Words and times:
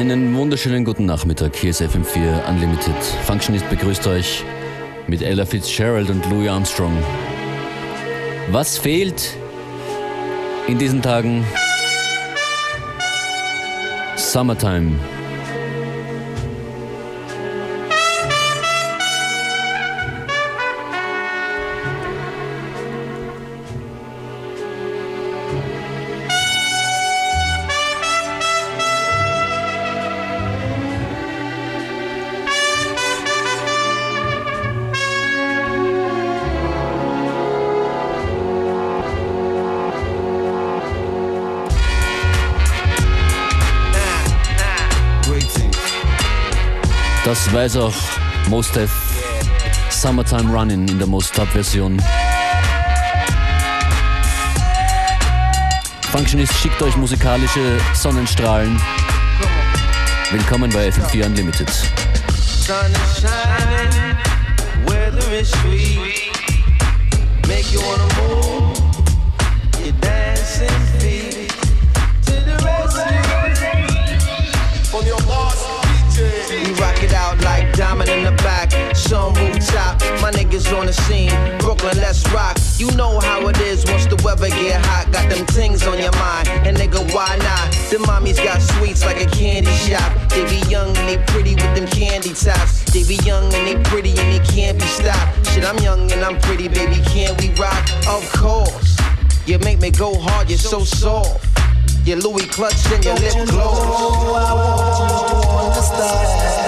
Einen 0.00 0.34
wunderschönen 0.34 0.82
guten 0.86 1.04
Nachmittag. 1.04 1.54
Hier 1.54 1.68
ist 1.68 1.82
FM4 1.82 2.48
Unlimited. 2.48 2.96
Functionist 3.26 3.68
begrüßt 3.68 4.06
euch 4.06 4.42
mit 5.06 5.20
Ella 5.20 5.44
Fitzgerald 5.44 6.08
und 6.08 6.24
Louis 6.30 6.48
Armstrong. 6.48 6.96
Was 8.50 8.78
fehlt 8.78 9.36
in 10.68 10.78
diesen 10.78 11.02
Tagen? 11.02 11.44
Summertime. 14.16 14.92
Weiß 47.52 47.76
auch 47.78 47.94
Most 48.48 48.76
Def 48.76 48.90
Summertime 49.90 50.52
Running 50.52 50.86
in 50.88 50.98
der 50.98 51.06
Most 51.06 51.34
Top 51.34 51.48
Version. 51.48 52.00
Functionist 56.12 56.54
schickt 56.54 56.80
euch 56.82 56.96
musikalische 56.96 57.78
Sonnenstrahlen. 57.94 58.80
Willkommen 60.30 60.70
bei 60.70 60.88
FM4 60.88 61.26
Unlimited. 61.26 61.70
Sun 61.70 62.76
is 62.92 63.20
shining, 63.20 64.16
weather 64.86 65.40
is 65.40 65.50
sweet. 65.50 66.30
Make 67.48 67.72
you 67.72 67.80
wanna 67.80 68.06
move, 68.16 68.59
niggas 80.60 80.78
on 80.78 80.86
the 80.86 80.92
scene. 80.92 81.30
Brooklyn, 81.58 81.96
let's 81.98 82.28
rock. 82.32 82.56
You 82.78 82.90
know 82.92 83.20
how 83.20 83.46
it 83.48 83.58
is 83.60 83.84
once 83.86 84.06
the 84.06 84.16
weather 84.24 84.48
get 84.48 84.84
hot. 84.86 85.12
Got 85.12 85.30
them 85.30 85.46
things 85.46 85.86
on 85.86 85.98
your 85.98 86.12
mind. 86.12 86.48
And 86.48 86.76
nigga, 86.76 87.12
why 87.14 87.36
not? 87.38 87.72
The 87.90 87.98
mommies 87.98 88.42
got 88.42 88.60
sweets 88.60 89.04
like 89.04 89.20
a 89.20 89.26
candy 89.30 89.70
shop. 89.70 90.12
They 90.30 90.44
be 90.44 90.60
young 90.70 90.96
and 90.96 91.08
they 91.08 91.18
pretty 91.32 91.54
with 91.54 91.74
them 91.74 91.86
candy 91.88 92.34
tops. 92.34 92.84
They 92.92 93.04
be 93.04 93.16
young 93.24 93.52
and 93.54 93.66
they 93.66 93.76
pretty 93.90 94.10
and 94.10 94.32
they 94.32 94.40
can't 94.46 94.78
be 94.78 94.86
stopped. 94.86 95.46
Shit, 95.50 95.64
I'm 95.64 95.78
young 95.78 96.10
and 96.12 96.24
I'm 96.24 96.38
pretty, 96.40 96.68
baby. 96.68 97.00
Can't 97.06 97.40
we 97.40 97.50
rock? 97.54 97.84
Of 98.08 98.30
course. 98.32 98.96
You 99.46 99.58
make 99.60 99.80
me 99.80 99.90
go 99.90 100.14
hard, 100.18 100.48
you're 100.48 100.58
so 100.58 100.84
soft. 100.84 101.46
Your 102.04 102.18
Louis 102.18 102.46
clutch 102.46 102.86
and 102.92 103.04
your 103.04 103.14
lip 103.16 103.48
gloss. 103.48 103.78
Your 106.56 106.59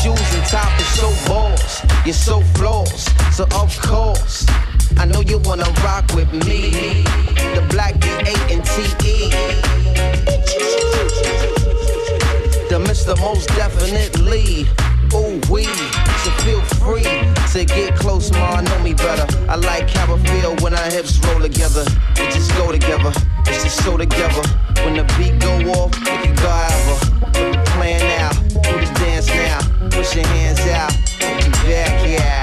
shoes 0.00 0.34
and 0.34 0.44
top 0.46 0.72
is 0.80 0.88
so 1.00 1.08
balls. 1.28 1.82
You're 2.04 2.14
so 2.14 2.40
floss. 2.56 3.08
So 3.36 3.44
of 3.54 3.70
course, 3.80 4.46
I 4.98 5.04
know 5.04 5.20
you 5.20 5.38
wanna 5.44 5.68
rock 5.84 6.06
with 6.14 6.32
me. 6.46 7.04
The 7.54 7.64
black 7.70 7.94
D8 7.94 8.52
and 8.52 8.64
TE. 8.64 9.30
The 12.68 12.78
Mr. 12.88 13.18
Most 13.20 13.48
Definitely. 13.48 14.66
Ooh 15.14 15.40
wee. 15.50 15.68
So 16.24 16.30
feel 16.42 16.62
free 16.80 17.12
to 17.52 17.64
get 17.64 17.94
close, 17.96 18.30
ma. 18.32 18.60
Know 18.60 18.78
me 18.78 18.94
better. 18.94 19.26
I 19.48 19.56
like 19.56 19.90
how 19.90 20.14
I 20.14 20.18
feel 20.18 20.56
when 20.62 20.74
our 20.74 20.90
hips 20.90 21.18
roll 21.26 21.40
together. 21.40 21.84
We 22.16 22.24
just 22.26 22.50
go 22.56 22.72
together. 22.72 23.12
It's 23.46 23.64
just 23.64 23.84
so 23.84 23.96
together. 23.96 24.42
When 24.84 24.94
the 24.96 25.04
beat 25.18 25.38
go 25.40 25.52
off, 25.72 25.92
we 26.00 26.16
can 26.22 26.34
go 26.34 26.48
ever. 26.48 27.64
Plan 27.72 28.11
Push 29.92 30.16
your 30.16 30.26
hands 30.28 30.60
out. 30.60 30.90
You 31.20 31.50
back. 31.68 32.08
Yeah, 32.08 32.41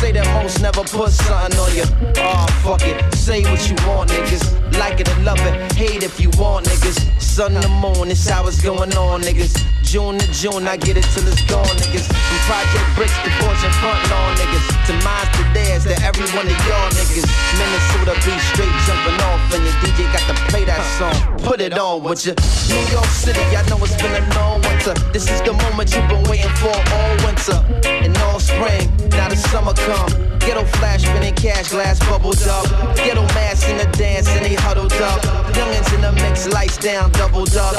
say 0.00 0.12
that 0.12 0.26
most 0.34 0.60
never 0.60 0.82
put 0.82 1.10
something 1.10 1.58
on 1.58 1.70
you. 1.74 1.86
Oh, 2.18 2.32
ah, 2.32 2.46
fuck 2.62 2.82
it. 2.86 2.96
Say 3.14 3.42
what 3.42 3.60
you 3.68 3.76
want, 3.86 4.10
niggas. 4.10 4.44
Like 4.78 5.00
it 5.00 5.08
or 5.08 5.20
love 5.22 5.40
it. 5.40 5.72
Hate 5.72 6.02
if 6.02 6.20
you 6.20 6.30
want, 6.38 6.66
niggas. 6.66 6.98
Sun 7.20 7.54
the 7.54 7.68
moon, 7.82 8.08
this 8.08 8.28
how 8.28 8.46
it's 8.46 8.60
going 8.62 8.92
on, 8.96 9.22
niggas. 9.22 9.54
June 9.82 10.18
to 10.18 10.26
June, 10.32 10.66
I 10.66 10.76
get 10.76 10.96
it 10.96 11.06
till 11.14 11.26
it's 11.28 11.42
gone, 11.46 11.76
niggas. 11.78 12.06
From 12.10 12.40
Project 12.48 12.88
Bricks 12.96 13.14
to 13.22 13.30
Fortune 13.38 13.74
Front 13.78 14.00
Lawn, 14.10 14.34
niggas. 14.40 14.66
To 14.88 14.92
mines 15.06 15.30
to 15.36 15.42
theirs, 15.54 15.84
to 15.84 15.94
every 16.02 16.26
one 16.34 16.46
of 16.48 16.58
y'all 16.66 16.90
niggas. 16.98 17.26
Minnesota 17.60 18.14
beat 18.24 18.40
straight 18.50 18.74
jumping 18.88 19.20
off, 19.28 19.42
and 19.54 19.62
your 19.62 19.76
DJ 19.84 20.08
got 20.10 20.24
to 20.32 20.36
play 20.50 20.64
that 20.64 20.82
song. 20.98 21.14
Put 21.46 21.60
it 21.60 21.76
on, 21.78 22.02
would 22.02 22.24
you? 22.24 22.34
New 22.68 22.84
York 22.90 23.10
City, 23.12 23.44
I 23.54 23.62
know 23.68 23.78
it's 23.84 23.94
been 24.00 24.14
a 24.16 24.24
long 24.34 24.63
This 24.84 25.30
is 25.30 25.40
the 25.40 25.54
moment 25.54 25.96
you've 25.96 26.06
been 26.10 26.22
waiting 26.28 26.52
for 26.60 26.68
all 26.68 27.16
winter 27.24 27.56
and 27.86 28.14
all 28.18 28.38
spring. 28.38 28.92
Now 29.16 29.30
the 29.30 29.36
summer 29.36 29.72
come. 29.72 30.10
Ghetto 30.40 30.66
flash, 30.76 31.04
spinning 31.04 31.34
cash, 31.34 31.70
glass 31.70 31.98
bubbled 32.00 32.42
up. 32.42 32.66
Ghetto 32.94 33.22
mass 33.32 33.66
in 33.66 33.78
the 33.78 33.86
dance, 33.96 34.28
and 34.28 34.44
they 34.44 34.52
huddled 34.52 34.92
up. 34.92 35.22
Youngins 35.54 35.94
in 35.94 36.02
the 36.02 36.12
mix, 36.12 36.46
lights 36.52 36.76
down, 36.76 37.10
doubled 37.12 37.56
up. 37.56 37.74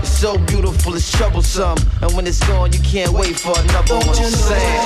It's 0.00 0.10
so 0.18 0.36
beautiful, 0.36 0.96
it's 0.96 1.12
troublesome. 1.12 1.78
And 2.02 2.10
when 2.16 2.26
it's 2.26 2.40
gone, 2.48 2.72
you 2.72 2.80
can't 2.80 3.12
wait 3.12 3.38
for 3.38 3.56
another 3.60 3.94
one. 3.94 4.06
You 4.06 4.22
know, 4.22 4.26
I'm 4.26 4.32
saying. 4.32 4.80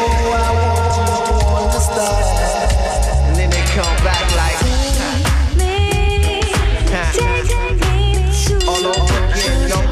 And 3.28 3.36
then 3.36 3.48
they 3.48 3.64
come 3.72 3.96
back 4.04 4.28
like. 4.36 4.60
All 8.68 8.86
over 8.86 9.32
again, 9.32 9.89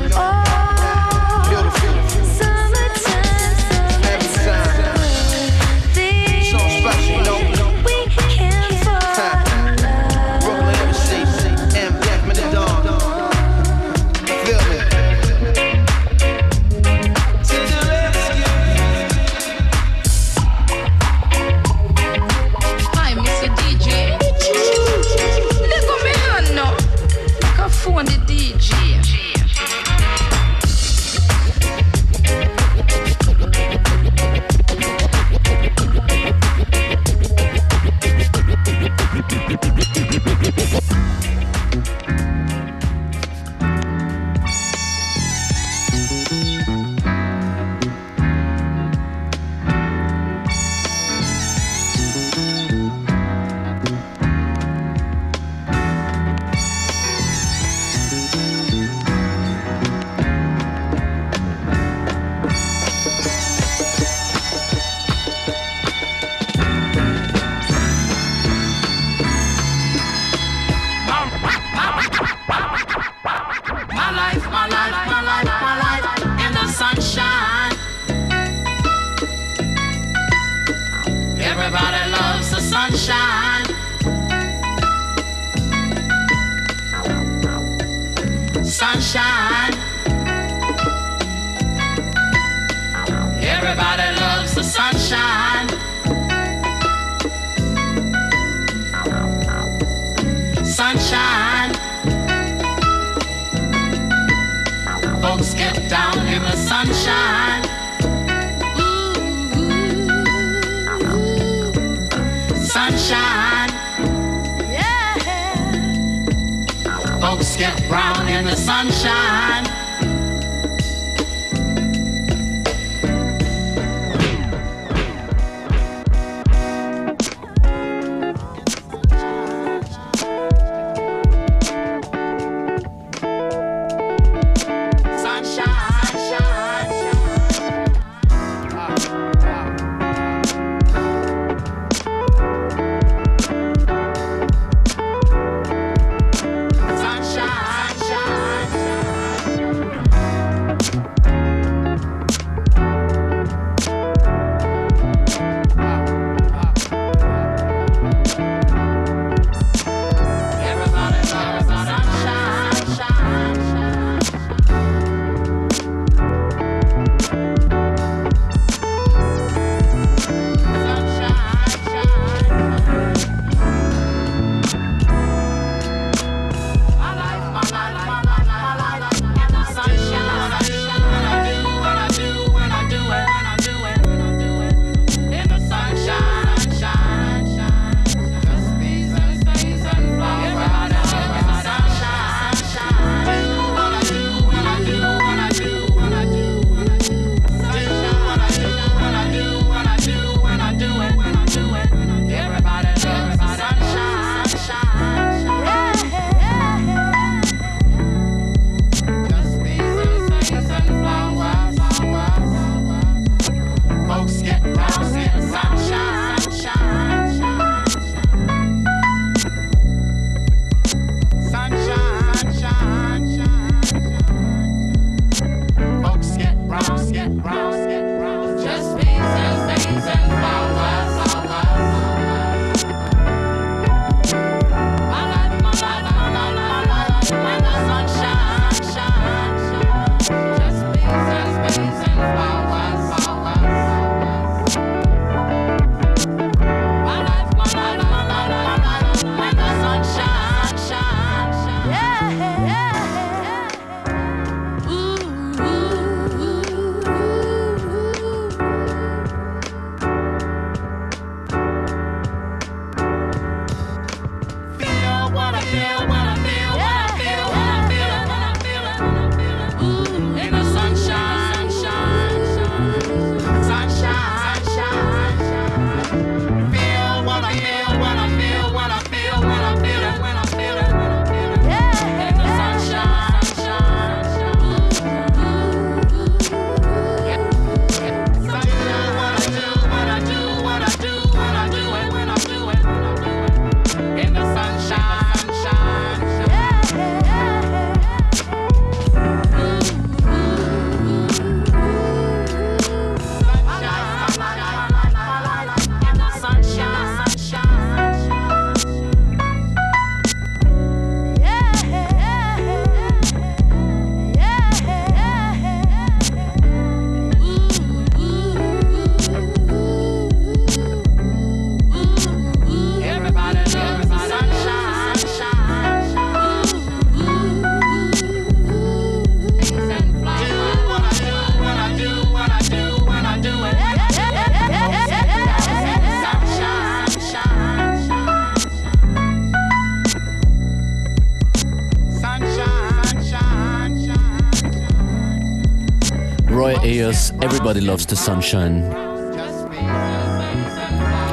Everybody 347.40 347.80
Loves 347.80 348.04
the 348.08 348.16
Sunshine. 348.16 348.82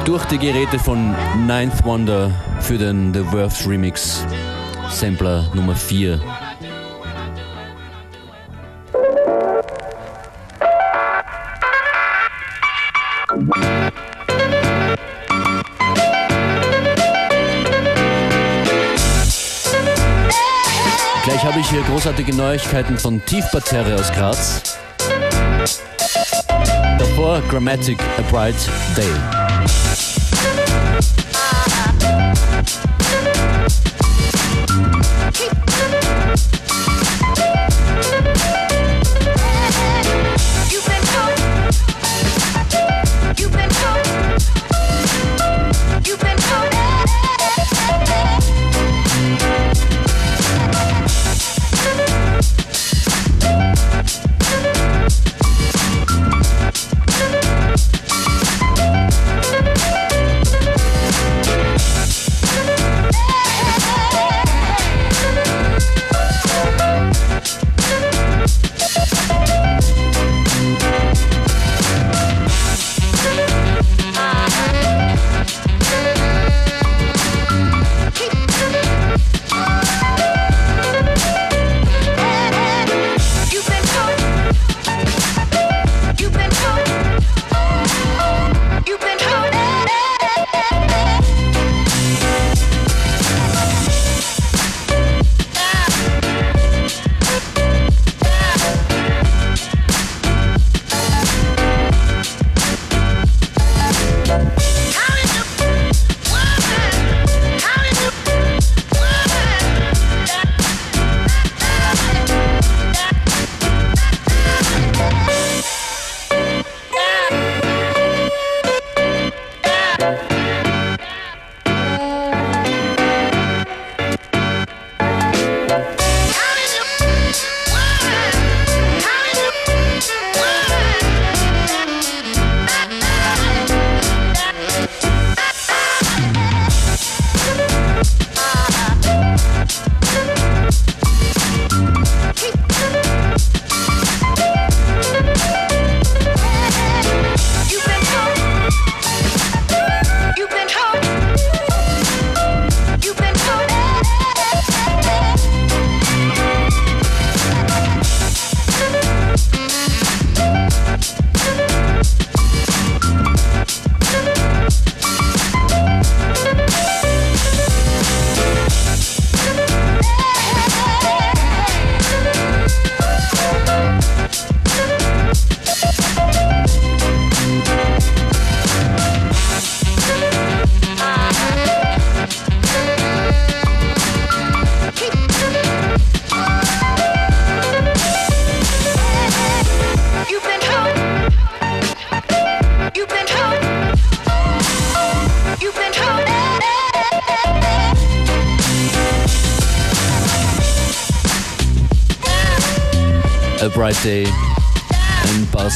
Durch 0.04 0.24
die 0.26 0.38
Geräte 0.38 0.78
von 0.78 1.14
Ninth 1.46 1.84
Wonder 1.84 2.30
für 2.60 2.78
den 2.78 3.12
The 3.12 3.24
Worth 3.32 3.66
Remix 3.66 4.24
Sampler 4.88 5.50
Nummer 5.52 5.74
4. 5.74 6.20
Gleich 21.24 21.44
habe 21.44 21.58
ich 21.58 21.68
hier 21.68 21.82
großartige 21.82 22.34
Neuigkeiten 22.34 22.96
von 22.96 23.20
Tiefparterre 23.24 23.96
aus 23.96 24.12
Graz. 24.12 24.75
Davor 27.26 27.42
Gramatik 27.48 28.00
A 28.18 28.22
Bright 28.30 28.54
Day. 28.94 29.36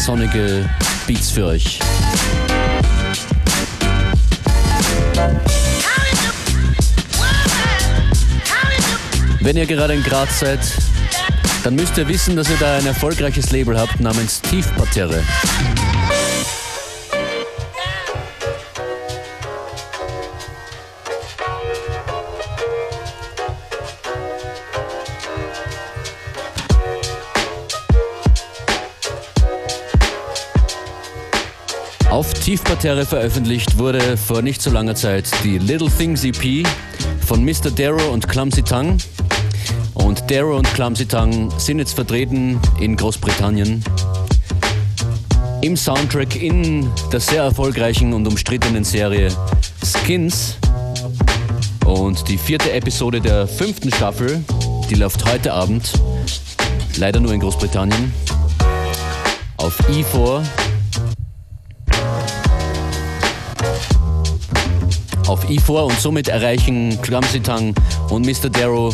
Sonnige 0.04 0.68
Beats 1.06 1.30
für 1.30 1.46
euch. 1.46 1.78
Wenn 9.40 9.56
ihr 9.56 9.66
gerade 9.66 9.94
in 9.94 10.02
Graz 10.02 10.40
seid, 10.40 10.60
dann 11.64 11.74
müsst 11.74 11.98
ihr 11.98 12.08
wissen, 12.08 12.36
dass 12.36 12.48
ihr 12.48 12.56
da 12.58 12.76
ein 12.76 12.86
erfolgreiches 12.86 13.50
Label 13.50 13.78
habt 13.78 14.00
namens 14.00 14.40
Tiefparterre. 14.42 15.22
Auf 32.10 32.34
Tiefparterre 32.34 33.06
veröffentlicht 33.06 33.78
wurde 33.78 34.16
vor 34.16 34.42
nicht 34.42 34.60
so 34.60 34.70
langer 34.70 34.96
Zeit 34.96 35.30
die 35.44 35.58
Little 35.58 35.88
Things 35.88 36.24
EP 36.24 36.66
von 37.24 37.44
Mr. 37.44 37.70
Darrow 37.70 38.12
und 38.12 38.28
Clumsy 38.28 38.62
Tongue. 38.62 38.96
Und 39.94 40.28
Darrow 40.28 40.58
und 40.58 40.74
Clumsy 40.74 41.06
Tongue 41.06 41.48
sind 41.58 41.78
jetzt 41.78 41.94
vertreten 41.94 42.58
in 42.80 42.96
Großbritannien. 42.96 43.84
Im 45.62 45.76
Soundtrack 45.76 46.34
in 46.34 46.90
der 47.12 47.20
sehr 47.20 47.44
erfolgreichen 47.44 48.12
und 48.12 48.26
umstrittenen 48.26 48.82
Serie 48.82 49.28
Skins. 49.84 50.56
Und 51.86 52.28
die 52.28 52.38
vierte 52.38 52.72
Episode 52.72 53.20
der 53.20 53.46
fünften 53.46 53.92
Staffel, 53.92 54.42
die 54.90 54.96
läuft 54.96 55.30
heute 55.30 55.52
Abend, 55.52 55.92
leider 56.96 57.20
nur 57.20 57.32
in 57.32 57.38
Großbritannien, 57.38 58.12
auf 59.58 59.78
E4 59.88 60.42
auf 65.30 65.48
E4 65.48 65.84
und 65.84 66.00
somit 66.00 66.26
erreichen 66.26 67.00
Clumsy 67.02 67.38
Tongue 67.38 67.72
und 68.08 68.26
Mr. 68.26 68.50
Darrow 68.50 68.92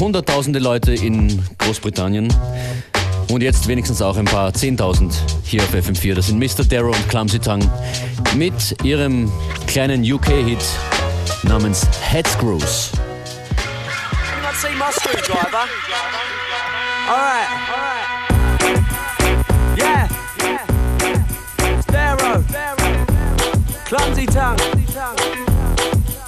hunderttausende 0.00 0.58
Leute 0.58 0.92
in 0.92 1.40
Großbritannien 1.58 2.34
und 3.30 3.40
jetzt 3.40 3.68
wenigstens 3.68 4.02
auch 4.02 4.16
ein 4.16 4.24
paar 4.24 4.52
Zehntausend 4.52 5.14
hier 5.44 5.62
auf 5.62 5.72
FM4. 5.72 6.14
Das 6.14 6.26
sind 6.26 6.40
Mr. 6.40 6.64
Darrow 6.64 6.96
und 6.96 7.08
Clumsy 7.08 7.38
Tongue 7.38 7.70
mit 8.34 8.52
ihrem 8.82 9.30
kleinen 9.68 10.02
UK-Hit 10.02 10.58
namens 11.44 11.86
Head 12.10 12.26
Screws. 12.26 12.90
Alright, 17.08 17.48
alright. 17.70 18.08
Yeah, 19.78 20.08
yeah. 20.42 20.66
Darrow. 21.92 22.44
Clumsy 23.86 24.26
tongue. 24.26 24.79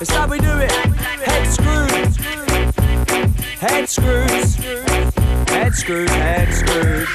It's 0.02 0.10
how 0.10 0.26
we 0.26 0.40
do 0.40 0.58
it. 0.58 0.72
Head 0.72 1.46
screws. 1.46 2.16
Head 3.60 3.88
screws. 3.88 4.56
Head 5.48 5.74
screws. 5.76 6.10
Head 6.10 6.52
screws. 6.52 7.08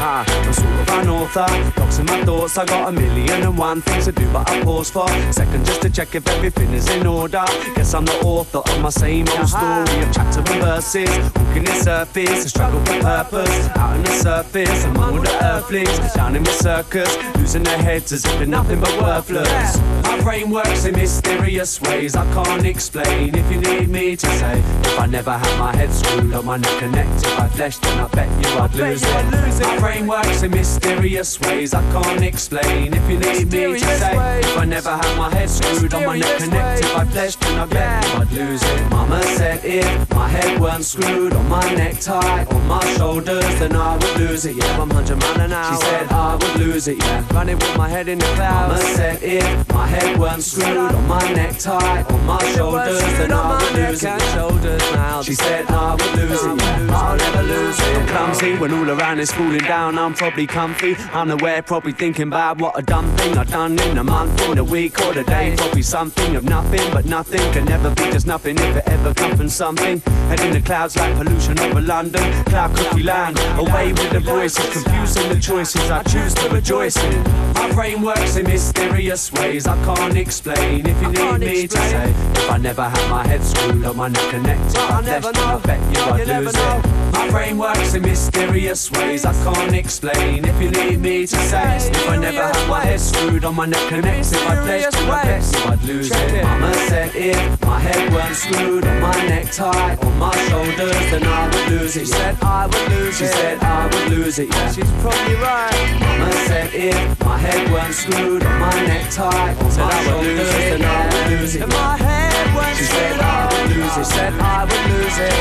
Ah, 0.00 0.24
I'm 0.26 0.52
sort 0.54 0.80
of 0.80 0.88
an 0.88 1.08
author, 1.10 1.83
boxing 1.94 2.06
my 2.06 2.24
thoughts. 2.24 2.58
I 2.58 2.64
got 2.64 2.88
a 2.88 2.92
million 2.92 3.42
and 3.42 3.58
one 3.58 3.80
things 3.82 4.06
to 4.06 4.12
do, 4.12 4.30
but 4.32 4.48
I 4.50 4.62
pause 4.62 4.90
for 4.90 5.08
a 5.08 5.32
second 5.32 5.64
just 5.64 5.82
to 5.82 5.90
check 5.90 6.14
if 6.14 6.26
everything 6.28 6.72
is 6.72 6.88
in 6.90 7.06
order. 7.06 7.44
Guess 7.74 7.94
I'm 7.94 8.04
the 8.04 8.18
author 8.20 8.58
of 8.58 8.80
my 8.80 8.90
same 8.90 9.28
old 9.28 9.38
uh-huh. 9.38 9.84
story 9.86 10.02
of 10.02 10.12
chapter 10.12 10.40
and 10.40 10.62
verses, 10.62 11.10
walking 11.36 11.64
the 11.64 11.74
surface, 11.74 12.44
a 12.44 12.48
struggle 12.48 12.80
for 12.84 13.00
purpose. 13.00 13.68
Out 13.68 13.96
on 13.96 14.02
the 14.02 14.10
surface, 14.10 14.84
among 14.84 15.18
all 15.18 15.22
the 15.22 15.44
earthlings, 15.44 16.14
down 16.14 16.36
in 16.36 16.42
the 16.42 16.50
circus, 16.50 17.16
losing 17.36 17.62
their 17.62 17.78
heads 17.78 18.12
as 18.12 18.24
if 18.24 18.32
they're 18.38 18.46
nothing 18.46 18.80
but 18.80 19.00
worthless. 19.00 19.78
My 20.02 20.20
brain 20.22 20.50
works 20.50 20.84
in 20.84 20.94
mysterious 20.94 21.80
ways 21.82 22.16
I 22.16 22.24
can't 22.32 22.66
explain. 22.66 23.34
If 23.34 23.50
you 23.52 23.60
need 23.60 23.88
me 23.88 24.16
to 24.16 24.26
say, 24.26 24.58
if 24.58 24.98
I 24.98 25.06
never 25.06 25.32
had 25.32 25.58
my 25.58 25.74
head 25.74 25.92
screwed 25.92 26.34
on 26.34 26.44
my 26.44 26.56
neck 26.56 26.78
connected 26.78 27.36
by 27.36 27.48
flesh, 27.48 27.78
then 27.78 28.00
I 28.00 28.08
bet 28.08 28.28
you 28.40 28.58
I'd 28.58 28.74
lose 28.74 29.02
it 29.02 29.62
My 29.62 29.78
brain 29.78 30.06
works 30.06 30.42
in 30.42 30.50
mysterious 30.50 31.40
ways 31.40 31.74
I 31.74 31.83
can't 31.92 32.22
explain. 32.22 32.92
If 32.94 33.10
you 33.10 33.18
need 33.18 33.52
me 33.52 33.78
to 33.78 33.98
say, 33.98 34.40
if 34.40 34.58
I 34.58 34.64
never 34.64 34.90
had 34.90 35.16
my 35.16 35.30
head 35.34 35.48
screwed 35.48 35.94
on 35.94 36.04
my 36.06 36.18
neck 36.18 36.38
connected 36.38 36.92
by 36.94 37.04
flesh, 37.04 37.36
then 37.36 37.58
I 37.60 37.66
bet 37.66 38.04
I'd 38.16 38.32
lose 38.32 38.62
it. 38.62 38.90
Mama 38.90 39.22
said 39.22 39.64
if 39.64 40.10
my 40.10 40.28
head 40.28 40.60
weren't 40.60 40.84
screwed 40.84 41.32
on 41.34 41.48
my 41.48 41.74
necktie, 41.74 42.44
on 42.44 42.66
my 42.66 42.84
shoulders, 42.96 43.58
then 43.60 43.76
I 43.76 43.94
would 43.96 44.16
lose 44.18 44.44
it. 44.44 44.56
Yeah, 44.56 44.80
I'm 44.80 44.88
100 44.88 45.16
mile 45.16 45.40
an 45.40 45.52
hour. 45.52 45.74
She 45.74 45.86
said 45.86 46.12
I 46.12 46.34
would 46.34 46.56
lose 46.58 46.88
it. 46.88 46.98
Yeah, 46.98 47.34
running 47.34 47.58
with 47.58 47.76
my 47.76 47.88
head 47.88 48.08
in 48.08 48.18
the 48.18 48.26
clouds. 48.36 48.82
Mama 48.82 48.96
said 48.96 49.22
if 49.22 49.68
my 49.72 49.86
head 49.86 50.18
weren't 50.18 50.42
screwed 50.42 50.92
on 50.98 51.06
my 51.06 51.32
necktie, 51.32 52.02
on 52.02 52.26
my 52.26 52.42
shoulders, 52.52 53.00
then 53.18 53.32
I 53.32 53.62
would 53.62 53.72
lose 53.78 54.02
it. 54.02 54.22
Shoulders 54.34 54.82
now. 54.92 55.22
She 55.22 55.34
said 55.34 55.66
I 55.70 55.92
would 55.92 56.14
lose 56.16 56.42
it. 56.42 56.58
Yeah, 56.60 56.98
I'll 56.98 57.16
never 57.16 57.42
lose 57.42 57.78
it. 57.78 57.96
I'm 57.96 58.06
clumsy 58.08 58.56
when 58.56 58.72
all 58.72 58.90
around 58.90 59.20
is 59.20 59.30
falling 59.30 59.58
down 59.58 59.74
down, 59.74 59.98
I'm 59.98 60.14
probably 60.14 60.46
comfy. 60.46 60.96
Unaware, 61.12 61.62
probably 61.74 61.90
thinking 61.90 62.28
about 62.28 62.60
what 62.60 62.78
a 62.78 62.82
dumb 62.82 63.04
thing 63.16 63.36
I've 63.36 63.50
done 63.50 63.76
in 63.80 63.98
a 63.98 64.04
month, 64.04 64.40
in 64.48 64.58
a 64.58 64.62
week, 64.62 65.00
or 65.00 65.18
a 65.18 65.24
day. 65.24 65.56
Probably 65.56 65.82
something 65.82 66.36
of 66.36 66.44
nothing, 66.44 66.88
but 66.92 67.04
nothing 67.04 67.40
can 67.52 67.64
never 67.64 67.90
be 67.96 68.04
just 68.12 68.28
nothing 68.28 68.56
if 68.58 68.76
it 68.76 68.84
ever 68.86 69.12
comes 69.12 69.38
from 69.38 69.48
something. 69.48 69.98
Head 70.28 70.38
in 70.42 70.52
the 70.52 70.60
clouds 70.60 70.96
like 70.96 71.16
pollution 71.16 71.58
over 71.58 71.80
London, 71.80 72.22
cloud 72.44 72.76
cookie 72.76 73.02
land. 73.02 73.40
Away 73.58 73.88
with 73.88 74.10
the 74.12 74.20
voices, 74.20 74.72
confusing 74.72 75.28
the 75.28 75.40
choices 75.40 75.90
I 75.90 76.04
choose 76.04 76.32
to 76.34 76.48
rejoice 76.50 76.96
in. 76.96 77.24
My 77.54 77.72
brain 77.72 78.02
works 78.02 78.36
in 78.36 78.44
mysterious 78.44 79.32
ways 79.32 79.66
I 79.66 79.74
can't 79.84 80.16
explain. 80.16 80.86
If 80.86 81.02
you 81.02 81.08
need 81.10 81.40
me 81.40 81.66
to 81.66 81.76
say, 81.76 82.10
if 82.36 82.50
I 82.52 82.58
never 82.58 82.84
had 82.84 83.10
my 83.10 83.26
head 83.26 83.42
screwed 83.42 83.84
on 83.84 83.96
my 83.96 84.06
neck 84.06 84.30
connected, 84.30 84.76
I 84.76 85.00
never 85.00 85.32
know. 85.32 85.58
I 85.58 85.66
bet 85.66 85.80
you 85.92 86.04
I'd 86.04 86.44
lose 86.44 86.54
it. 86.54 87.04
My 87.14 87.30
brain 87.30 87.58
works 87.58 87.94
in 87.94 88.02
mysterious 88.02 88.92
ways 88.92 89.24
I 89.24 89.32
can't 89.44 89.74
explain. 89.74 90.44
If 90.44 90.60
you 90.62 90.70
need 90.70 91.00
me 91.00 91.26
to 91.26 91.36
say, 91.36 91.53
if 91.54 92.08
I 92.08 92.16
never 92.16 92.42
had 92.42 92.68
my 92.68 92.80
head 92.80 93.00
screwed 93.00 93.44
on 93.44 93.54
my 93.54 93.66
neck 93.66 93.92
and 93.92 94.04
necks, 94.04 94.32
if 94.32 94.46
I 94.46 94.54
pledged 94.56 94.92
to 94.92 95.04
I 95.04 95.22
bet 95.22 95.42
you 95.52 95.70
I'd 95.70 95.82
lose 95.84 96.10
it. 96.10 96.42
Mama 96.44 96.74
said 96.88 97.14
if 97.14 97.62
my 97.62 97.78
head 97.78 98.12
weren't 98.12 98.36
screwed 98.36 98.84
on 98.84 99.00
my 99.00 99.26
necktie, 99.26 99.96
on 99.96 100.18
my 100.18 100.34
shoulders, 100.48 101.04
then 101.10 101.24
I 101.24 101.46
would 101.46 101.68
lose 101.70 101.96
it. 101.96 102.00
She 102.00 102.06
said 102.06 102.36
I 102.42 102.66
would 102.66 102.88
lose 102.90 103.20
it. 103.20 103.26
She 103.26 103.32
said 103.32 103.62
I 103.62 103.86
would 103.86 104.08
lose 104.10 104.38
it. 104.38 104.48
Yeah, 104.48 104.72
she's 104.72 104.90
probably 105.00 105.34
right. 105.36 105.98
Mama 106.00 106.32
said 106.46 106.74
if 106.74 107.20
my 107.24 107.38
head 107.38 107.70
weren't 107.70 107.94
screwed 107.94 108.44
on 108.44 108.60
my 108.60 108.74
necktie, 108.86 109.54
on 109.54 109.76
my 109.78 110.04
shoulders, 110.04 110.52
then 110.52 110.82
I 110.82 111.04
would 111.12 111.40
lose 111.40 111.54
it. 111.56 111.62
If 111.62 111.68
my 111.68 111.96
head 111.96 112.54
weren't 112.54 112.76
she 112.76 112.84
said 112.84 113.20
I 113.20 113.46
would 113.52 113.76
lose 113.76 113.96
it. 113.96 114.04
Said 114.04 114.32
I 114.34 114.64
would 114.64 114.84
lose 114.90 115.18
it. 115.18 115.32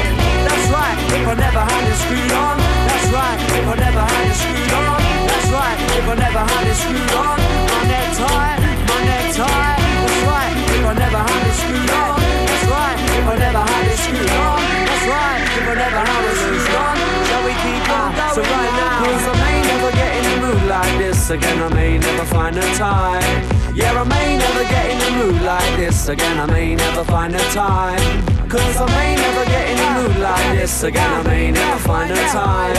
That's 0.48 0.68
right. 0.72 0.98
If 1.12 1.28
I 1.28 1.34
never 1.36 1.60
had 1.60 1.84
it 1.92 1.98
screwed 1.98 2.32
on, 2.32 2.58
that's 2.88 3.08
right. 3.12 3.40
If 3.60 3.68
I 3.68 3.76
never 3.76 4.00
had 4.00 4.28
it 4.30 4.36
screwed 4.36 4.74
on, 4.74 5.13
right. 5.54 5.78
If 5.94 6.06
I 6.10 6.16
never 6.18 6.44
had 6.44 6.66
it 6.68 6.78
screwed 6.82 7.14
on, 7.14 7.38
my 7.38 7.82
necktie, 7.86 8.58
my 8.90 9.00
necktie. 9.06 9.78
That's 10.02 10.20
right. 10.26 10.54
If 10.74 10.86
I 10.86 10.94
never 10.98 11.22
had 11.22 11.44
it 11.46 11.56
screwed 11.62 11.92
on, 11.94 12.18
that's 12.50 12.66
right. 12.74 12.98
If 13.14 13.26
I 13.30 13.36
never 13.38 13.62
had 13.62 13.86
it 13.88 14.00
screwed 14.02 14.34
on, 14.34 14.60
that's 14.90 15.06
right. 15.06 15.42
If 15.54 15.66
I 15.70 15.76
never 15.78 16.02
had 16.02 16.26
it 16.26 16.38
screwed 16.42 16.76
on, 16.82 16.96
shall 17.30 17.44
we 17.46 17.54
keep 17.62 17.86
on 17.94 18.10
going? 18.18 18.34
So 18.34 18.42
right 18.42 18.74
now, 18.82 19.06
cause 19.06 19.26
I 19.30 19.34
may 19.46 19.58
never 19.70 19.92
get 19.94 20.12
in 20.18 20.24
the 20.26 20.38
mood 20.44 20.64
like 20.68 20.94
this 20.98 21.30
again. 21.30 21.58
I 21.62 21.70
may 21.70 21.98
never 21.98 22.26
find 22.26 22.56
the 22.58 22.66
time. 22.74 23.24
Yeah, 23.74 23.94
I 23.94 24.04
may 24.06 24.38
never 24.38 24.64
get 24.70 24.86
in 24.90 24.98
the 25.02 25.12
mood 25.18 25.42
like 25.42 25.74
this 25.78 26.08
again. 26.10 26.40
I 26.40 26.46
may 26.46 26.76
never 26.76 27.04
find 27.04 27.34
the 27.34 27.44
time. 27.54 28.02
Cause 28.50 28.78
I 28.78 28.86
may 28.98 29.16
never 29.16 29.46
get 29.46 29.66
in 29.70 29.78
the 29.78 29.90
mood 29.98 30.18
like 30.22 30.58
this 30.58 30.84
again. 30.84 31.12
I 31.12 31.24
may 31.24 31.52
never 31.52 31.80
find 31.80 32.10
the 32.10 32.22
time. 32.30 32.76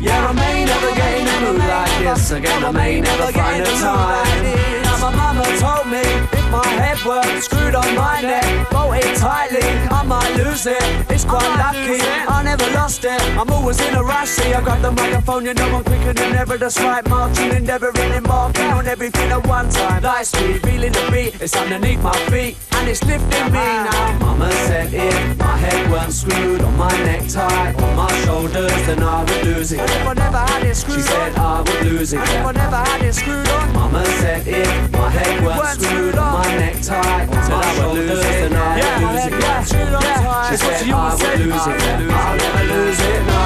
Yeah, 0.00 0.28
I 0.28 0.32
may 0.32 0.64
never 0.64 0.95
mood 1.40 1.58
like 1.58 1.98
this 2.02 2.30
again. 2.30 2.64
I 2.64 2.70
may 2.70 3.00
never 3.00 3.32
find 3.32 3.64
the 3.64 3.70
time. 3.70 4.82
Now 4.84 4.98
my 4.98 5.14
mama 5.14 5.44
told 5.58 5.86
me 5.90 6.35
my 6.50 6.66
head 6.66 6.98
were 7.04 7.40
screwed 7.40 7.74
on 7.74 7.94
my 7.94 8.20
neck, 8.20 8.70
bolted 8.70 9.16
tightly, 9.16 9.66
I 9.90 10.02
might 10.02 10.36
lose 10.36 10.66
it. 10.66 10.82
It's 11.10 11.24
quite 11.24 11.48
lucky 11.58 12.00
I 12.28 12.42
never 12.42 12.68
lost 12.72 13.04
it. 13.04 13.20
I'm 13.38 13.50
always 13.50 13.80
in 13.80 13.94
a 13.94 14.02
rush. 14.02 14.28
See, 14.28 14.52
I 14.52 14.60
got 14.60 14.82
the 14.82 14.92
microphone, 14.92 15.44
you 15.46 15.54
know 15.54 15.76
I'm 15.76 15.84
quicker 15.84 16.12
than 16.12 16.34
ever. 16.34 16.56
That's 16.56 16.78
right, 16.80 17.06
marching, 17.08 17.52
endeavoring, 17.52 18.12
embarking 18.12 18.66
on 18.66 18.86
everything 18.86 19.30
at 19.30 19.46
one 19.46 19.68
time. 19.70 20.02
Light 20.02 20.26
speed, 20.26 20.62
feeling 20.62 20.92
the 20.92 21.08
beat. 21.12 21.40
It's 21.40 21.56
underneath 21.56 22.02
my 22.02 22.16
feet 22.30 22.56
and 22.72 22.88
it's 22.88 23.02
lifting 23.04 23.46
me 23.52 23.58
ah. 23.58 24.18
now. 24.18 24.26
Mama 24.26 24.52
said 24.68 24.92
if 24.92 25.38
my 25.38 25.56
head 25.56 25.90
weren't 25.90 26.12
screwed 26.12 26.60
on 26.60 26.76
my 26.76 26.90
necktie, 27.04 27.72
on 27.72 27.96
my 27.96 28.12
shoulders, 28.24 28.72
then 28.86 29.02
I 29.02 29.24
would 29.24 29.44
lose 29.44 29.72
it. 29.72 29.80
And 29.80 29.90
if 29.90 30.06
I 30.06 30.14
never 30.14 30.38
had 30.38 30.62
it 30.64 30.74
screwed 30.74 30.96
she 30.96 31.02
said 31.02 31.34
I 31.36 31.60
would 31.60 31.82
lose 31.86 32.12
it. 32.12 32.20
And 32.20 32.28
if 32.28 32.46
I 32.46 32.52
never 32.52 32.76
had 32.76 33.02
it 33.02 33.14
screwed 33.14 33.48
on, 33.48 33.72
Mama 33.72 34.04
said 34.20 34.46
if 34.46 34.92
my 34.92 35.10
head 35.10 35.44
weren't 35.44 35.80
screwed 35.80 36.16
on 36.16 36.35
my 36.36 36.56
necktie. 36.58 36.82
Said 36.82 37.52
I 37.52 37.88
would 37.88 37.96
lose 37.96 38.24
it, 38.24 38.42
and 38.46 38.54
I 38.54 38.78
yeah, 38.78 38.98
lose 39.04 39.26
it. 39.26 39.32
Yeah, 39.32 39.64
yeah, 39.72 40.00
yeah. 40.02 40.48
She 40.48 40.56
said 40.56 40.90
I 40.90 41.14
would 41.14 41.40
lose 41.40 41.66
it, 41.66 41.80
I'll 42.10 42.36
never 42.36 42.64
lose 42.74 43.00
it, 43.00 43.22
no. 43.26 43.36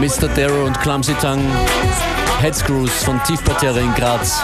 Mr. 0.00 0.28
Darrow 0.34 0.64
und 0.64 0.80
Clumsy 0.80 1.12
Tang, 1.14 1.40
Headscrews 2.40 3.02
von 3.04 3.20
Tiefparterre 3.24 3.80
in 3.80 3.92
Graz. 3.94 4.42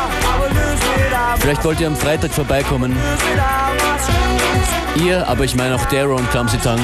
Vielleicht 1.39 1.65
wollt 1.65 1.81
ihr 1.81 1.87
am 1.87 1.97
Freitag 1.97 2.33
vorbeikommen. 2.33 2.95
Ihr, 4.97 5.27
aber 5.27 5.45
ich 5.45 5.55
meine 5.55 5.77
auch 5.77 5.85
Darrow 5.87 6.19
und 6.19 6.31
Clumsy 6.31 6.59
Tang, 6.59 6.81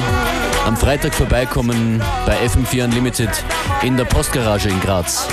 am 0.67 0.77
Freitag 0.77 1.15
vorbeikommen 1.15 2.03
bei 2.27 2.37
FM4 2.47 2.85
Unlimited 2.85 3.31
in 3.83 3.97
der 3.97 4.05
Postgarage 4.05 4.69
in 4.69 4.81
Graz. 4.81 5.27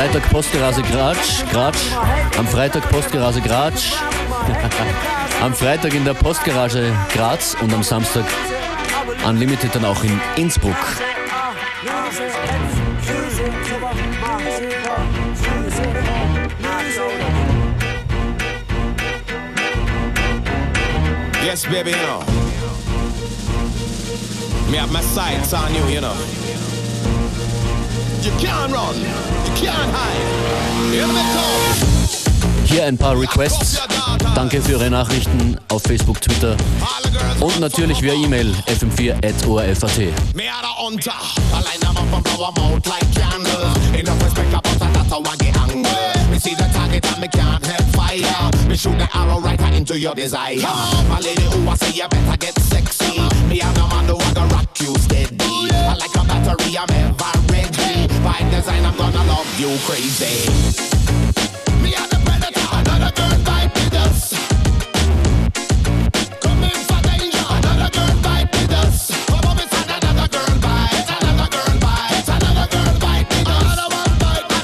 Freitag 0.00 0.30
Postgarage 0.30 0.80
Graz, 0.80 1.44
Graz, 1.52 1.76
am 2.38 2.46
Freitag 2.46 2.88
Postgarage 2.88 3.42
Graz, 3.42 3.92
am 5.42 5.52
Freitag 5.52 5.92
in 5.92 6.06
der 6.06 6.14
Postgarage 6.14 6.90
Graz 7.12 7.54
und 7.60 7.70
am 7.74 7.82
Samstag 7.82 8.24
Unlimited 9.28 9.74
dann 9.74 9.84
auch 9.84 10.02
in 10.02 10.18
Innsbruck. 10.36 10.74
Yes, 21.44 21.66
baby, 21.66 21.90
you 21.90 21.96
know. 22.06 22.24
Me 24.70 24.78
have 24.78 24.90
my 24.90 25.02
sights 25.02 25.52
on 25.52 25.74
you, 25.74 25.84
you 25.92 26.00
know. 26.00 26.16
You 28.22 28.32
can't 28.38 28.72
run, 28.72 29.39
you 29.60 29.68
can't 29.68 29.92
hide. 29.92 30.94
You 30.94 31.06
know 31.06 31.20
Hier 32.64 32.86
ein 32.86 32.96
paar 32.96 33.18
Requests. 33.18 33.80
Danke 34.34 34.62
für 34.62 34.72
Ihre 34.72 34.90
Nachrichten 34.90 35.56
auf 35.68 35.82
Facebook, 35.82 36.20
Twitter 36.20 36.56
und 37.40 37.58
natürlich 37.60 38.00
via 38.00 38.14
E-Mail 38.14 38.54
fm4.orf.at. 38.66 40.34
Me 40.34 40.44
are 40.44 40.62
the 40.62 40.72
hunter. 40.76 41.12
I 41.52 41.62
line 41.62 41.80
them 41.80 41.96
up 41.96 42.12
and 42.14 42.24
blow 42.24 42.52
them 42.52 42.64
out 42.64 42.86
like 42.86 43.06
candles. 43.14 43.76
Enough 43.98 44.22
respect 44.24 44.52
about 44.52 44.78
that, 44.78 44.94
that's 44.94 45.10
how 45.10 45.20
I 45.20 45.36
get 45.36 45.56
angry. 45.58 46.30
Me 46.30 46.38
see 46.38 46.54
the 46.54 46.68
target 46.72 47.04
and 47.06 47.20
me 47.20 47.28
can't 47.28 47.64
help 47.66 47.86
fire. 47.94 48.50
Me 48.68 48.76
shoot 48.76 48.96
the 48.98 49.08
arrow 49.14 49.40
right 49.40 49.60
into 49.74 49.98
your 49.98 50.14
desire. 50.14 50.56
My 51.08 51.20
lady, 51.20 51.42
who 51.42 51.68
I 51.68 51.74
say 51.74 51.92
you 51.92 52.08
better 52.08 52.36
get 52.38 52.58
sexy. 52.60 53.18
Me 53.48 53.60
and 53.60 53.76
the 53.76 53.86
man 53.88 54.06
who 54.06 54.16
I 54.16 54.32
gonna 54.32 54.54
rock 54.54 54.80
you 54.80 54.94
steady. 54.98 55.36
I 55.72 55.96
like 55.98 56.14
a 56.14 56.24
battery, 56.24 56.78
I'm 56.78 56.90
ever 56.90 57.52
ready. 57.52 57.89
By 58.22 58.38
design, 58.50 58.84
I'm 58.84 58.96
gonna 58.96 59.24
love 59.24 59.48
you 59.58 59.76
crazy. 59.86 60.48
Me 61.82 61.90
the 62.10 62.18
predator, 62.24 62.68
another 62.72 63.10
for 66.84 67.00
danger, 67.02 67.44
another 67.48 67.90
girl. 67.90 68.14
Come 69.40 69.58
it's 69.58 69.72
another 69.72 70.28
girl 70.28 70.56
bite, 70.60 71.08
another 71.08 71.48
girl 71.48 71.74
bite, 71.80 72.28
another 72.28 72.68
girl. 72.68 72.92
Another 73.40 73.88
one 73.88 74.12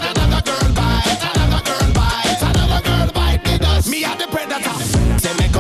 another 0.05 0.43
girl 0.45 0.71
bite, 0.77 1.23
another 1.25 1.63
girl 1.65 1.89
bite, 1.97 2.43
another 2.43 2.81
girl 2.85 3.09
the 4.19 4.27
predator, 4.29 4.77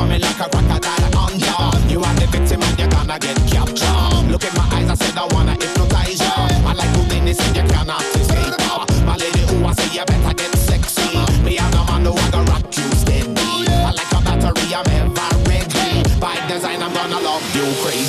me 0.06 0.18
like 0.18 0.40
a 0.40 0.48
crocodile 0.52 1.10
hunter. 1.16 1.88
You 1.88 2.00
are 2.04 2.14
the 2.14 2.26
victim 2.28 2.60
you're 2.78 2.88
gonna 2.88 3.18
get 3.18 3.36
captured. 3.48 4.30
Look 4.30 4.44
in 4.44 4.54
my 4.54 4.68
eyes, 4.76 4.90
I 4.90 4.94
said 4.94 5.16
I 5.16 5.26
wanna 5.32 5.75
you 7.54 7.64
cannot 7.68 8.02
escape. 8.16 8.54
My 9.04 9.72
say 9.72 9.88
you 9.92 10.04
better 10.04 10.34
get 10.34 10.56
sexy. 10.56 11.18
The 11.44 11.58
man 11.90 12.62
steady. 12.96 13.32
I 13.68 13.92
like 13.92 14.12
a 14.12 14.20
battery, 14.22 14.74
I'm 14.74 14.86
ever 14.98 15.30
ready. 15.48 16.02
By 16.20 16.36
design, 16.48 16.82
I'm 16.82 16.92
gonna 16.92 17.20
love 17.20 17.42
you 17.54 17.64
crazy. 17.82 18.05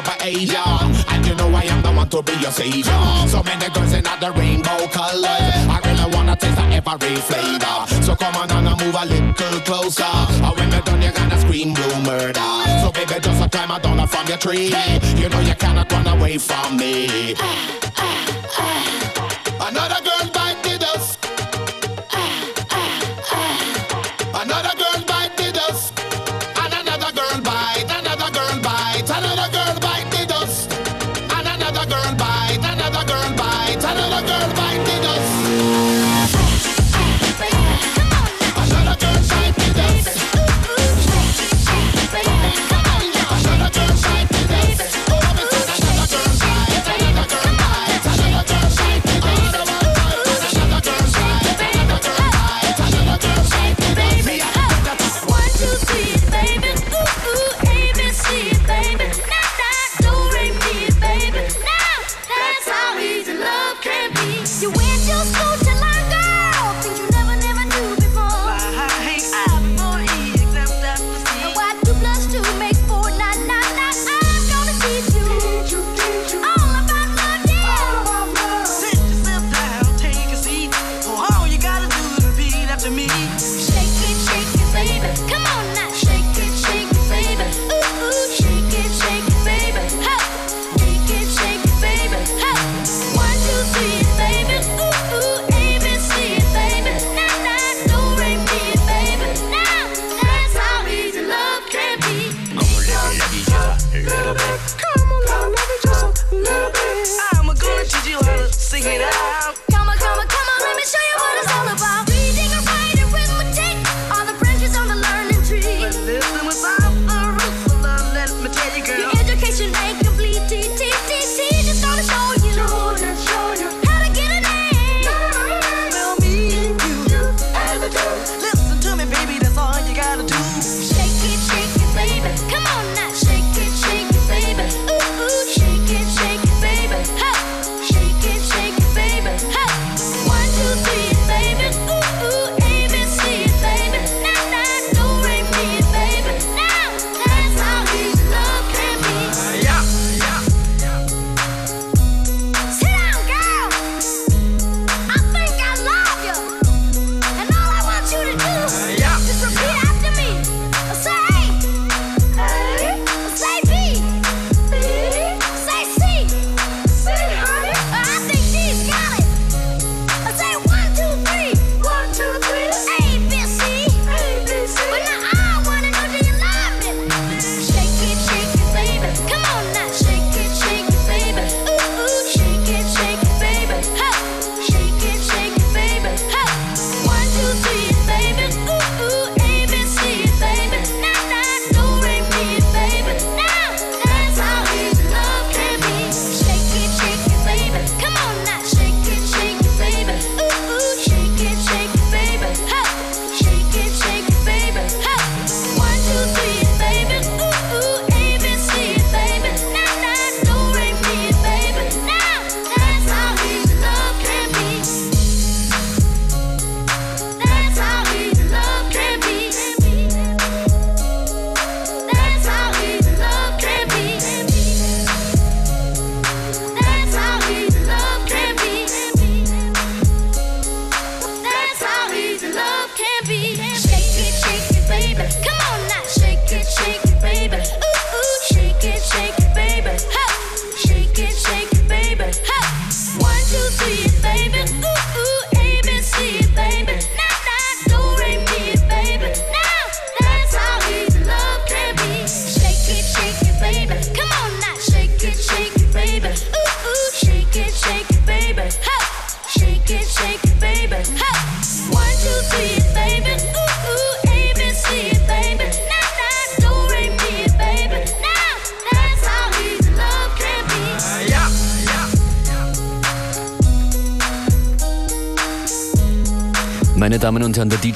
It 0.00 0.06
from 0.06 0.14
a 0.20 0.24
younger 0.24 0.24
age, 0.24 0.52
yeah. 0.52 1.14
and 1.14 1.26
you 1.26 1.34
know 1.34 1.48
I 1.54 1.64
am 1.64 1.82
the 1.82 1.92
one 1.92 2.08
to 2.08 2.22
be 2.22 2.32
your 2.40 2.50
savior. 2.50 3.28
So 3.28 3.42
many 3.42 3.68
girls 3.70 3.92
in 3.92 4.04
the 4.04 4.32
rainbow 4.36 4.86
colors. 4.88 5.54
I 5.68 5.80
really 5.84 6.14
wanna 6.14 6.36
taste 6.36 6.58
of 6.58 6.70
every 6.70 7.16
flavor. 7.16 7.86
So 8.02 8.16
come 8.16 8.36
on 8.36 8.50
and 8.50 8.80
move 8.80 8.94
a 8.94 9.04
little 9.04 9.60
closer. 9.60 10.04
And 10.04 10.56
when 10.56 10.70
you're 10.70 10.82
done, 10.82 11.02
you're 11.02 11.12
gonna 11.12 11.38
scream 11.40 11.74
blue 11.74 12.02
murder. 12.02 12.50
So 12.82 12.90
baby, 12.92 13.20
just 13.20 13.42
a 13.44 13.48
climb 13.48 13.70
a 13.70 13.80
down 13.80 14.06
from 14.06 14.26
your 14.26 14.38
tree. 14.38 14.72
You 15.16 15.28
know 15.28 15.40
you 15.40 15.54
cannot 15.54 15.92
run 15.92 16.06
away 16.06 16.38
from 16.38 16.76
me. 16.76 17.34
Another 19.60 20.02
girl 20.02 20.39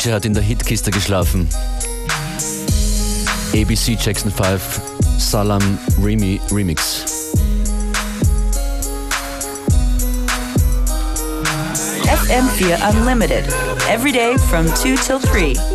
DJ 0.05 0.13
hat 0.13 0.25
in 0.27 0.35
der 0.35 0.43
Hitkiste 0.43 0.91
geschlafen. 0.91 1.49
ABC 3.55 3.97
Jackson 3.99 4.31
5 4.31 4.81
Salam 5.19 5.79
Remy 6.03 6.41
Remix. 6.51 7.05
FM4 12.05 12.91
Unlimited. 12.91 13.45
Every 13.89 14.13
day 14.13 14.37
from 14.51 14.67
2 14.67 14.97
till 14.97 15.21
3. 15.21 15.74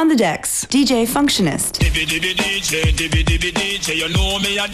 On 0.00 0.08
the 0.08 0.16
decks, 0.16 0.64
DJ 0.64 1.06
Functionist. 1.06 1.76
DJ, 1.78 2.08
DJ, 2.08 3.96
you 3.96 4.08
know 4.08 4.38
me 4.38 4.56
a 4.56 4.66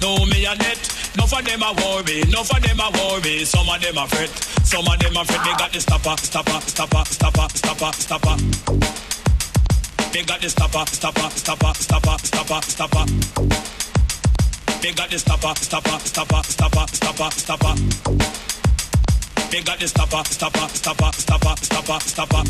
know 0.00 0.24
me 0.26 0.44
a 0.44 0.52
of 0.52 1.44
them 1.44 1.62
a 1.66 1.74
worry, 1.74 2.22
of 2.22 2.62
them 2.62 2.78
a 2.78 2.88
worry. 2.94 3.44
Some 3.44 3.68
of 3.68 3.80
them 3.82 3.98
a 3.98 4.06
fret, 4.06 4.30
some 4.62 4.86
of 4.86 4.96
them 5.00 5.16
a 5.16 5.24
fret. 5.24 5.44
They 5.44 5.54
got 5.58 5.72
the 5.72 5.80
stopper, 5.80 6.16
stopper, 6.18 6.60
stopper, 6.60 7.04
stopper, 7.04 7.48
stopper, 7.52 7.92
stopper. 7.98 8.36
They 10.12 10.22
got 10.22 10.40
the 10.40 10.48
stopper, 10.48 10.86
stopper, 10.86 11.30
stopper, 11.30 11.74
stopper, 11.74 12.18
stopper, 12.22 12.62
stopper. 12.62 13.06
They 14.80 14.92
got 14.92 15.10
the 15.10 15.18
stopper, 15.18 15.54
stopper, 15.56 15.98
stopper, 15.98 16.42
stopper, 16.44 16.86
stopper, 16.86 17.30
stopper. 17.32 17.74
They 19.50 19.62
got 19.62 19.80
the 19.80 19.88
stopper, 19.88 20.22
stopper, 20.30 20.68
stopper, 20.68 21.10
stopper, 21.10 21.56
stopper, 21.56 22.00
stopper. 22.06 22.44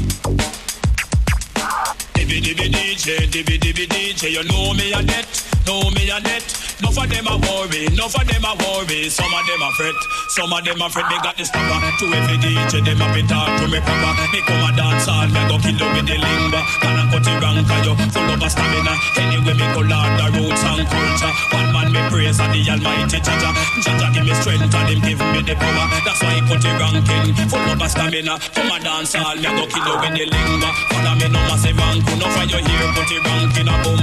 Dibby 2.21 2.39
dibby 2.43 2.69
DJ, 2.69 3.33
dibby 3.33 3.57
dibby 3.59 3.87
DJ, 3.89 4.33
you 4.33 4.45
know 4.45 4.75
me 4.75 4.93
a 4.93 5.01
net, 5.01 5.25
know 5.67 5.89
me 5.97 6.11
a 6.11 6.21
net. 6.21 6.45
Enough 6.81 6.97
of 6.97 7.09
them 7.09 7.27
a 7.29 7.37
worry, 7.49 7.87
enough 7.87 8.17
of 8.17 8.25
them 8.29 8.45
a 8.45 8.53
worry. 8.61 9.09
Some 9.09 9.33
of 9.33 9.45
them 9.45 9.61
a 9.61 9.69
fret, 9.73 9.97
some 10.37 10.53
of 10.53 10.65
them 10.65 10.81
a 10.81 10.89
fret. 10.89 11.05
They 11.09 11.17
got 11.21 11.37
the 11.37 11.45
stopper 11.45 11.81
to 11.81 12.05
every 12.13 12.37
DJ. 12.41 12.85
Them 12.85 13.01
a 13.01 13.07
be 13.13 13.21
talk 13.25 13.49
to 13.61 13.69
me 13.69 13.81
proper. 13.81 14.13
Me 14.33 14.41
come 14.45 14.65
a 14.65 14.73
dance 14.77 15.09
all, 15.09 15.29
me 15.29 15.41
go 15.49 15.57
kill 15.61 15.77
you 15.77 15.89
with 15.97 16.09
the 16.09 16.17
lingua. 16.17 16.61
Can 16.81 16.97
I 16.97 17.05
cut 17.13 17.25
it 17.25 17.37
wrong 17.41 17.61
'cause 17.65 17.85
you 17.85 17.95
full 18.13 18.31
of 18.33 18.41
a 18.41 18.49
stamina. 18.49 18.95
Anyway, 19.17 19.55
me 19.61 19.67
go 19.77 19.81
learn 19.81 20.11
the 20.17 20.27
roots 20.41 20.65
and 20.65 20.85
culture. 20.89 21.33
One 21.53 21.69
man 21.73 21.89
me 21.93 22.01
praise 22.09 22.41
and 22.41 22.53
the 22.53 22.61
Almighty 22.73 23.19
Jaja. 23.21 23.51
Jaja 23.85 24.07
give 24.13 24.25
me 24.25 24.35
strength 24.41 24.75
and 24.75 24.89
him 24.89 25.01
give 25.05 25.21
me 25.21 25.41
the 25.45 25.55
power. 25.57 25.87
That's 26.05 26.21
why 26.25 26.33
he 26.37 26.41
cut 26.49 26.65
it 26.65 26.77
ranking, 26.81 27.35
full 27.49 27.61
of 27.61 27.81
a 27.81 27.89
stamina. 27.89 28.41
Come 28.57 28.73
a 28.73 28.77
dance 28.81 29.15
all, 29.17 29.37
me 29.37 29.49
go 29.53 29.65
kill 29.69 29.85
you 29.85 29.97
with 30.01 30.13
the 30.17 30.25
lingua. 30.33 30.71
Follow 30.89 31.15
me 31.21 31.29
no 31.29 31.41
massive 31.45 31.77
rank, 31.77 32.09
no 32.19 32.27
your 32.49 32.63
here, 32.65 32.89
put 32.97 33.11
it 33.13 33.23
ranking 33.23 33.69
a 33.69 33.77
boom. 33.85 34.01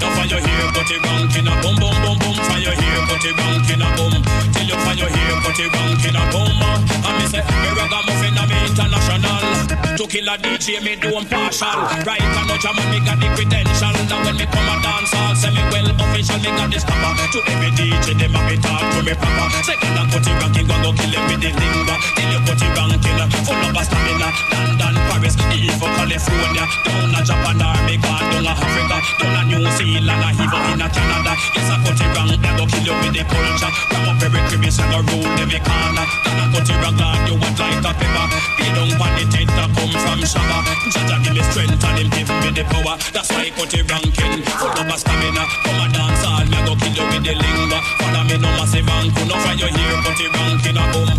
No 0.00 0.08
your 0.24 0.40
here, 0.40 0.68
put 0.72 0.90
it 0.90 1.02
ranking 1.04 1.46
a 1.46 1.54
boom, 1.62 1.76
boom, 1.76 1.94
boom, 2.02 2.16
boom. 2.18 2.36
Your 2.64 2.72
here, 2.72 3.02
put 3.06 3.20
it 3.20 3.36
ranking 3.36 3.82
a 3.84 3.88
boom. 3.94 4.14
Till 4.56 4.64
you 4.64 4.78
your 4.96 5.10
here, 5.12 5.36
put 5.44 5.58
it 5.60 5.68
ranking 5.68 6.16
a 6.16 6.22
boom. 6.32 6.56
Uh, 6.64 7.06
and 7.06 7.14
me 7.20 7.26
say, 7.28 7.44
me 7.44 7.70
ragamuffin 7.76 8.34
me 8.48 8.56
international. 8.64 9.44
To 10.00 10.04
kill 10.08 10.28
a 10.32 10.34
DJ, 10.40 10.80
me 10.80 10.96
do 10.96 11.12
I'm 11.12 11.28
partial. 11.28 11.76
Right 12.08 12.24
and 12.24 12.48
no 12.48 12.56
jam, 12.56 12.80
me 12.88 13.04
got 13.04 13.20
the 13.20 13.28
credential. 13.36 13.92
Now 14.08 14.24
when 14.24 14.40
me 14.40 14.46
come 14.48 14.64
a 14.64 14.74
dance 14.80 15.12
hall, 15.12 15.36
say 15.36 15.52
me 15.52 15.60
well 15.68 15.92
official, 15.92 16.40
me 16.40 16.50
got 16.56 16.72
the 16.72 16.80
stopper. 16.80 17.12
To 17.36 17.38
every 17.52 17.70
DJ, 17.76 18.16
them 18.16 18.32
a 18.32 18.40
be 18.48 18.56
talk 18.56 18.80
to 18.80 19.00
me 19.04 19.12
proper. 19.12 19.46
Second 19.60 19.92
and 19.92 20.08
put 20.08 20.24
it 20.24 20.34
ranking, 20.40 20.64
go 20.64 20.76
go 20.80 20.90
kill 20.96 21.12
it 21.12 21.22
with 21.28 21.40
the 21.44 21.50
linger. 21.52 21.98
Till 22.16 22.32
you 22.32 22.40
put 22.48 22.64
it 22.64 22.72
ranking, 22.72 23.18
full 23.44 23.60
of 23.60 23.76
stamina. 23.84 24.28
London, 24.56 24.94
Paris, 25.12 25.36
even 25.52 25.90
California. 26.00 26.64
Down 26.88 27.12
a 27.12 27.20
Japan, 27.20 27.43
Jamaica, 27.52 28.08
down 28.32 28.46
a 28.46 28.52
Africa, 28.56 28.98
down 29.20 29.36
a 29.36 29.42
New 29.44 29.70
Zealand, 29.76 30.24
a 30.24 30.28
even 30.32 30.64
in 30.72 30.82
Canada. 30.88 31.34
Yes, 31.52 31.68
I 31.68 31.76
put 31.84 32.00
it 32.00 32.08
wrong, 32.16 32.32
they 32.32 32.52
go 32.56 32.64
kill 32.64 32.84
you 32.88 32.96
with 33.04 33.12
the 33.12 33.24
culture. 33.28 33.72
Grab 33.90 34.08
up 34.08 34.22
every 34.22 34.40
crevice 34.48 34.78
and 34.80 34.88
go 34.88 34.98
rule 35.12 35.28
every 35.38 35.60
corner. 35.60 36.06
Then 36.24 36.40
I 36.40 36.44
put 36.52 36.68
it 36.68 36.76
wrong, 36.80 36.96
you 37.28 37.36
want 37.36 37.58
like 37.58 37.84
a 37.84 37.92
pepper. 37.92 38.53
Pay 38.64 38.72
down 38.72 38.96
on 38.96 39.12
the 39.12 39.24
tent 39.28 39.50
that 39.52 39.68
come 39.76 39.92
from 39.92 40.20
Shabba. 40.24 40.58
Jaja 40.88 41.20
give 41.20 41.36
me 41.36 41.42
strength 41.52 41.84
and 41.84 41.98
him 42.00 42.08
give 42.16 42.32
me 42.32 42.48
the 42.56 42.64
power. 42.64 42.96
That's 43.12 43.28
why 43.28 43.52
I 43.52 43.60
it 43.60 43.84
ranking, 43.84 44.40
full 44.56 44.72
of 44.72 44.88
a 44.88 44.96
stamina. 44.96 45.44
Come 45.68 45.84
a 45.84 45.86
dance 45.92 46.24
all, 46.24 46.48
me 46.48 46.58
go 46.64 46.72
kill 46.80 46.96
you 46.96 47.04
with 47.12 47.24
the 47.28 47.34
linga. 47.36 47.78
Follow 48.00 48.24
me 48.24 48.36
no 48.40 48.48
massive 48.56 48.88
anku, 48.88 49.20
no 49.28 49.36
your 49.52 49.68
here, 49.68 50.00
it 50.00 50.32
ranking 50.32 50.80
a 50.80 50.84
boom. 50.96 51.12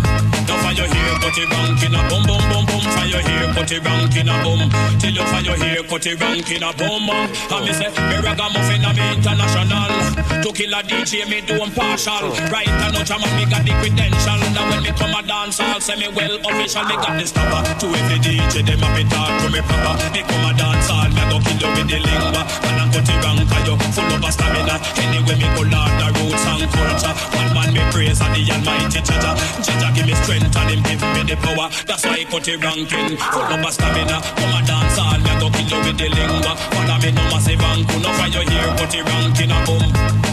No 0.50 0.54
your 0.74 0.90
here, 0.90 1.14
it 1.22 1.50
ranking 1.54 1.94
a 1.94 2.00
boom, 2.10 2.22
boom, 2.26 2.42
boom, 2.50 2.66
boom. 2.66 2.82
Your 3.06 3.22
here, 3.22 3.46
it 3.46 3.84
ranking 3.86 4.26
a 4.26 4.34
boom. 4.42 4.66
Till 4.98 5.14
you 5.14 5.22
your 5.22 5.56
here, 5.56 5.86
it 5.86 6.20
ranking 6.20 6.62
a 6.66 6.70
boom. 6.74 7.06
And 7.06 7.62
me 7.62 7.72
say, 7.72 7.90
me 8.10 8.16
ragamuffin 8.18 8.82
a 8.82 8.90
me 8.90 9.06
international. 9.14 9.94
To 10.42 10.52
kill 10.52 10.74
a 10.74 10.82
DJ, 10.82 11.28
me 11.30 11.40
do 11.40 11.62
I'm 11.62 11.70
partial. 11.70 12.30
Right 12.50 12.68
and 12.68 12.94
no 12.94 13.02
jam, 13.02 13.22
me 13.38 13.46
got 13.46 13.62
the 13.64 13.72
credential. 13.78 14.38
Now 14.54 14.68
when 14.70 14.82
me 14.82 14.90
come 14.90 15.14
a 15.14 15.22
dance, 15.22 15.60
I'll 15.60 15.80
say 15.80 15.96
me 15.96 16.08
well 16.08 16.36
official. 16.42 16.84
Me 16.84 16.96
got 16.96 17.18
the 17.18 17.26
stopper. 17.36 17.60
To 17.80 17.86
every 17.92 18.18
DJ, 18.18 18.64
them 18.64 18.80
a 18.80 18.88
be 18.96 19.04
talk 19.12 19.28
to 19.44 19.48
me 19.52 19.60
proper. 19.60 19.94
Me 20.16 20.24
come 20.24 20.48
a 20.48 20.50
dance, 20.56 20.88
all 20.88 21.08
me 21.12 21.22
go 21.28 21.36
kill 21.44 21.60
you 21.60 21.70
with 21.76 21.88
the 21.92 21.98
lingua. 22.00 22.42
And 22.64 22.80
I 22.80 22.84
cut 22.88 23.04
it 23.04 23.18
wrong, 23.20 23.40
cause 23.44 23.64
you 23.68 23.76
full 23.92 24.24
of 24.24 24.32
stamina. 24.32 24.76
Anyway, 25.04 25.36
me 25.36 25.48
go 25.52 25.62
learn 25.68 25.92
the 26.00 26.08
roots 26.16 26.46
and 26.48 26.64
culture. 26.72 27.14
One 27.36 27.50
man 27.52 27.68
me 27.76 27.82
praise 27.92 28.20
and 28.24 28.32
the 28.32 28.40
Almighty 28.48 29.00
Jaja. 29.04 29.32
Jaja 29.60 29.88
give 29.92 30.06
me 30.08 30.14
strength 30.24 30.56
and 30.56 30.68
him 30.72 30.80
give 30.88 31.02
me 31.04 31.22
the 31.28 31.36
power. 31.44 31.68
That's 31.84 32.04
why 32.08 32.24
I 32.24 32.24
cut 32.24 32.48
it 32.48 32.56
ranking. 32.64 33.20
Full 33.20 33.52
of 33.52 33.72
stamina. 33.72 34.16
Come 34.40 34.56
a 34.56 34.60
dance, 34.64 34.96
all 34.96 35.20
me 35.20 35.32
go 35.36 35.46
kill 35.52 35.68
you 35.68 35.78
with 35.84 35.98
the 36.00 36.08
lingua. 36.08 36.52
Follow 36.72 36.96
me 37.04 37.10
no 37.12 37.22
massive 37.28 37.60
anku. 37.60 37.96
No 38.00 38.10
your 38.32 38.44
here, 38.48 38.70
cut 38.80 38.94
it 38.96 39.04
ranking 39.04 39.52
a 39.52 39.58
boom. 39.68 39.84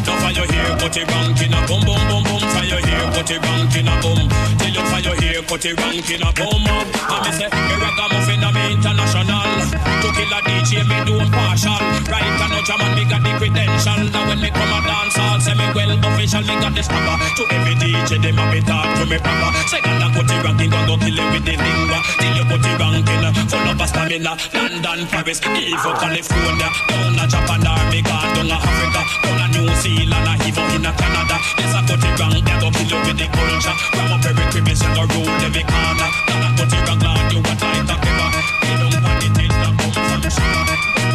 No 0.07 0.13
your 0.31 0.47
here, 0.47 0.71
cut 0.79 0.95
it 0.95 1.07
ranking 1.11 1.53
a 1.53 1.59
boom, 1.67 1.81
boom, 1.83 2.01
boom, 2.07 2.23
boom. 2.23 2.43
Your 2.63 2.79
here, 2.79 3.11
cut 3.11 3.29
it 3.29 3.43
ranking 3.43 3.87
a 3.87 3.95
boom. 4.01 4.29
Till 4.57 4.69
you 4.71 4.83
your 5.03 5.15
here, 5.21 5.41
cut 5.43 5.65
it 5.65 5.79
ranking 5.79 6.21
a 6.23 6.31
boom. 6.31 6.92
And 6.93 7.21
me 7.25 7.31
say, 7.33 7.49
me 7.49 7.75
ragamuffin 7.81 8.43
me 8.53 8.63
international. 8.73 9.49
To 10.03 10.07
kill 10.13 10.33
a 10.33 10.39
DJ, 10.45 10.83
me 10.85 10.97
do 11.05 11.19
I'm 11.19 11.31
partial. 11.31 11.79
Right 12.11 12.23
and 12.23 12.51
no 12.51 12.59
jam 12.61 12.81
and 12.81 12.93
me 12.95 13.03
got 13.05 13.21
the 13.23 13.31
credential. 13.39 14.01
Now 14.11 14.27
when 14.27 14.39
me 14.39 14.49
come 14.51 14.73
a 14.73 14.79
dance, 14.83 15.17
I'll 15.17 15.39
say 15.39 15.55
me 15.55 15.67
well 15.73 15.93
official. 15.97 16.43
Me 16.43 16.55
got 16.59 16.73
the 16.75 16.83
stopper. 16.83 17.15
To 17.37 17.43
every 17.53 17.75
DJ, 17.79 18.21
them 18.21 18.39
a 18.39 18.43
be 18.51 18.59
talk 18.61 18.87
to 18.99 19.05
me 19.05 19.17
proper. 19.17 19.51
Second 19.67 20.03
I 20.03 20.07
cut 20.13 20.29
it 20.29 20.43
ranking, 20.43 20.69
go 20.69 20.79
go 20.85 20.95
kill 20.99 21.17
it 21.17 21.27
with 21.31 21.45
the 21.45 21.55
lingua. 21.55 21.99
Till 22.19 22.35
you 22.35 22.45
put 22.45 22.65
it 22.65 22.75
ranking, 22.79 23.23
full 23.49 23.67
of 23.69 23.81
stamina. 23.87 24.33
London, 24.53 24.99
Paris, 25.07 25.39
even 25.43 25.93
California. 25.97 26.69
Down 26.89 27.19
a 27.19 27.25
Japan, 27.27 27.61
Jamaica, 27.63 28.17
down 28.35 28.51
a 28.51 28.57
Africa, 28.57 29.01
down 29.23 29.41
a 29.41 29.45
New 29.53 29.67
Zealand, 29.81 30.27
even 30.47 30.67
in 30.75 30.85
a 30.85 30.91
Canada. 30.93 31.37
Yes, 31.57 31.73
I 31.73 31.81
cut 31.87 32.03
it 32.03 32.19
wrong, 32.19 32.33
they 32.33 32.57
go 32.61 32.69
kill 32.71 32.89
you 32.91 32.99
with 33.07 33.17
the 33.17 33.27
culture. 33.31 33.75
Ram 33.95 34.11
up 34.13 34.25
every 34.25 34.45
crevice 34.51 34.83
and 34.83 34.93
go 34.95 35.03
rule 35.13 35.29
every 35.43 35.63
corner. 35.63 36.09
Then 36.27 36.43
I 36.43 36.49
cut 36.57 36.73
it 36.73 36.82
wrong, 36.87 36.99
Lord, 36.99 37.33
you 37.33 37.39
what 37.41 37.61
like 37.61 37.83
a 37.83 37.95
pepper. 38.01 38.29
They 38.61 38.75
don't 38.81 39.03
want 39.03 39.21
the 39.21 39.29
thing 39.35 39.49
that 39.49 39.73
come 39.79 39.93
from 39.93 40.21
Shabba. 40.31 41.12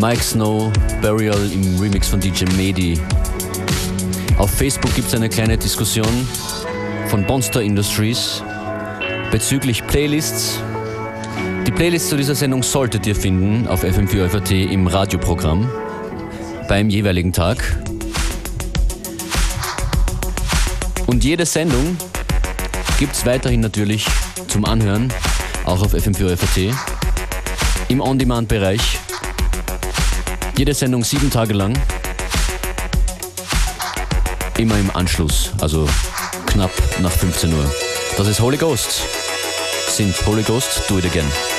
Mike 0.00 0.22
Snow, 0.22 0.70
Burial 1.02 1.50
im 1.50 1.76
Remix 1.80 2.06
von 2.06 2.20
DJ 2.20 2.44
Medi. 2.56 3.00
Auf 4.38 4.48
Facebook 4.48 4.94
gibt 4.94 5.08
es 5.08 5.14
eine 5.14 5.28
kleine 5.28 5.58
Diskussion 5.58 6.28
von 7.08 7.26
Bonster 7.26 7.62
Industries 7.62 8.44
bezüglich 9.32 9.84
Playlists. 9.88 10.60
Die 11.66 11.72
Playlist 11.72 12.10
zu 12.10 12.16
dieser 12.16 12.36
Sendung 12.36 12.62
solltet 12.62 13.08
ihr 13.08 13.16
finden 13.16 13.66
auf 13.66 13.82
FM4FAT 13.82 14.70
im 14.70 14.86
Radioprogramm 14.86 15.68
beim 16.68 16.90
jeweiligen 16.90 17.32
Tag. 17.32 17.58
Und 21.06 21.24
jede 21.24 21.44
Sendung 21.44 21.96
gibt 23.00 23.14
es 23.14 23.26
weiterhin 23.26 23.60
natürlich 23.60 24.06
zum 24.46 24.64
Anhören, 24.64 25.12
auch 25.64 25.82
auf 25.82 25.92
FM4FAT, 25.92 26.72
im 27.88 28.00
On-Demand-Bereich 28.00 29.00
jede 30.58 30.74
Sendung 30.74 31.04
sieben 31.04 31.30
Tage 31.30 31.54
lang. 31.54 31.72
Immer 34.56 34.76
im 34.76 34.90
Anschluss, 34.90 35.52
also 35.60 35.88
knapp 36.46 36.72
nach 37.00 37.12
15 37.12 37.54
Uhr. 37.54 37.72
Das 38.16 38.26
ist 38.26 38.40
Holy 38.40 38.56
Ghost. 38.56 39.02
Sind 39.86 40.16
Holy 40.26 40.42
Ghost, 40.42 40.82
do 40.88 40.98
it 40.98 41.04
again. 41.04 41.57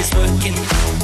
is 0.00 0.14
working. 0.14 0.99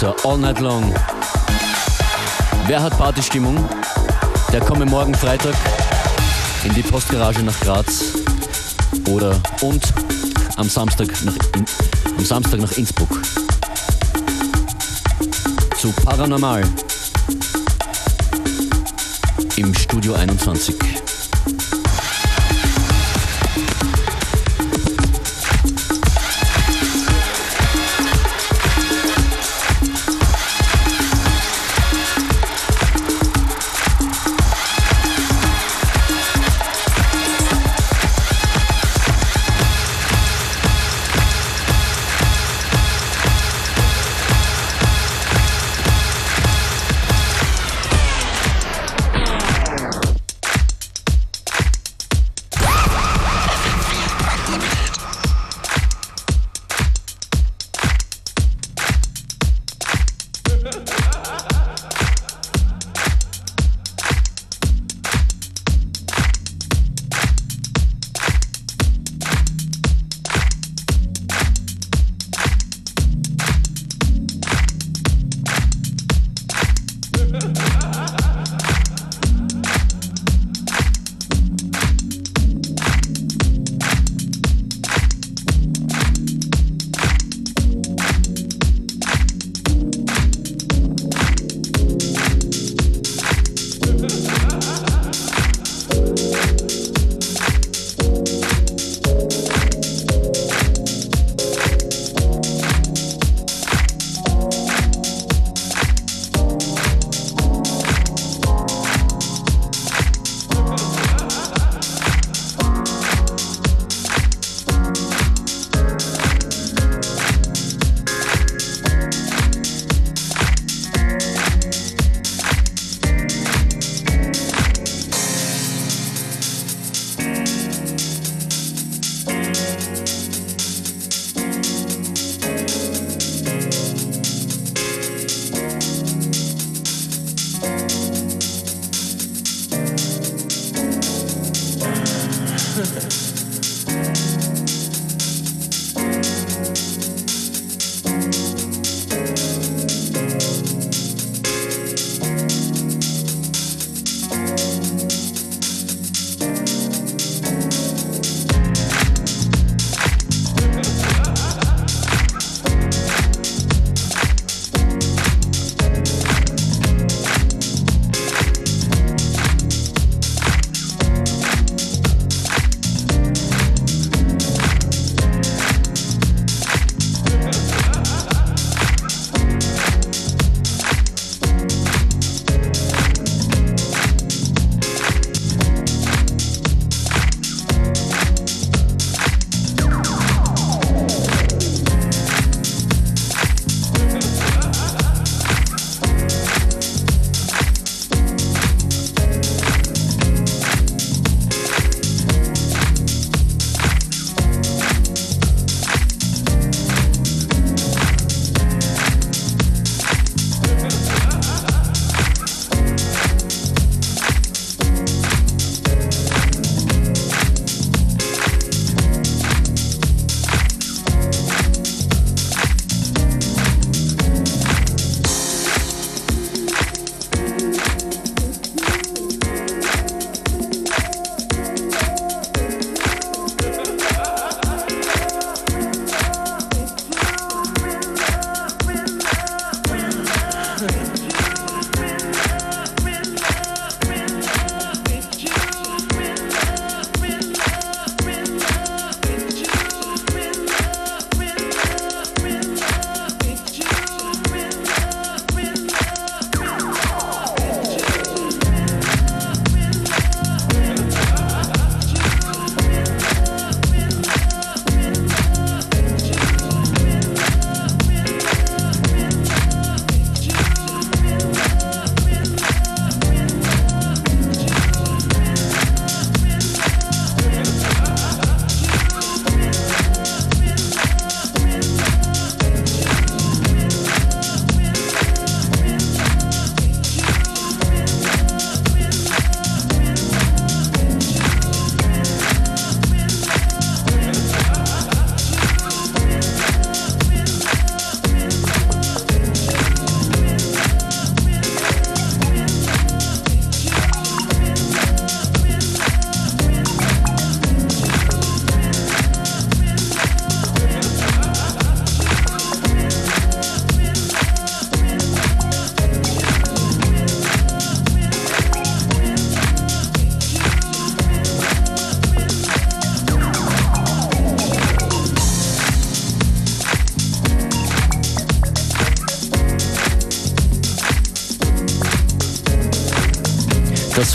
Conductor 0.00 0.30
All 0.30 0.38
Night 0.38 0.60
Long. 0.60 0.94
Wer 2.66 2.82
hat 2.82 2.96
Partystimmung? 2.96 3.68
Der 4.50 4.60
komme 4.60 4.86
morgen 4.86 5.14
Freitag 5.14 5.54
in 6.64 6.72
die 6.72 6.82
Postgarage 6.82 7.42
nach 7.42 7.58
Graz 7.60 8.04
oder 9.10 9.38
und 9.60 9.92
am 10.56 10.70
Samstag 10.70 11.08
nach, 11.24 11.36
in, 11.54 11.66
am 12.16 12.24
Samstag 12.24 12.60
nach 12.60 12.72
Innsbruck. 12.72 13.20
Zu 15.76 15.92
Paranormal 16.04 16.62
im 19.56 19.74
Studio 19.74 20.14
21. 20.14 20.99